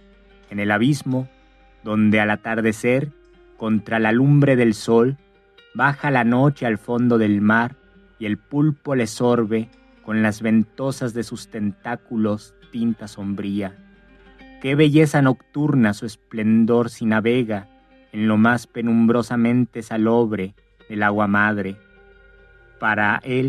en 0.49 0.59
el 0.61 0.71
abismo, 0.71 1.27
donde 1.85 2.19
al 2.19 2.31
atardecer, 2.31 3.11
contra 3.57 3.99
la 3.99 4.11
lumbre 4.11 4.55
del 4.55 4.73
sol, 4.73 5.17
baja 5.75 6.09
la 6.09 6.23
noche 6.23 6.65
al 6.65 6.79
fondo 6.79 7.19
del 7.19 7.41
mar 7.41 7.75
y 8.17 8.25
el 8.25 8.37
pulpo 8.37 8.95
le 8.95 9.05
sorbe 9.05 9.69
con 10.03 10.23
las 10.23 10.41
ventosas 10.41 11.13
de 11.13 11.21
sus 11.23 11.47
tentáculos 11.49 12.55
tinta 12.71 13.07
sombría. 13.07 13.77
Qué 14.63 14.73
belleza 14.73 15.21
nocturna 15.21 15.93
su 15.93 16.07
esplendor 16.07 16.89
si 16.89 17.05
navega 17.05 17.67
en 18.11 18.27
lo 18.27 18.37
más 18.37 18.65
penumbrosamente 18.65 19.83
salobre 19.83 20.55
del 20.89 21.03
agua 21.03 21.27
madre. 21.27 21.77
Para 22.79 23.21
él 23.23 23.43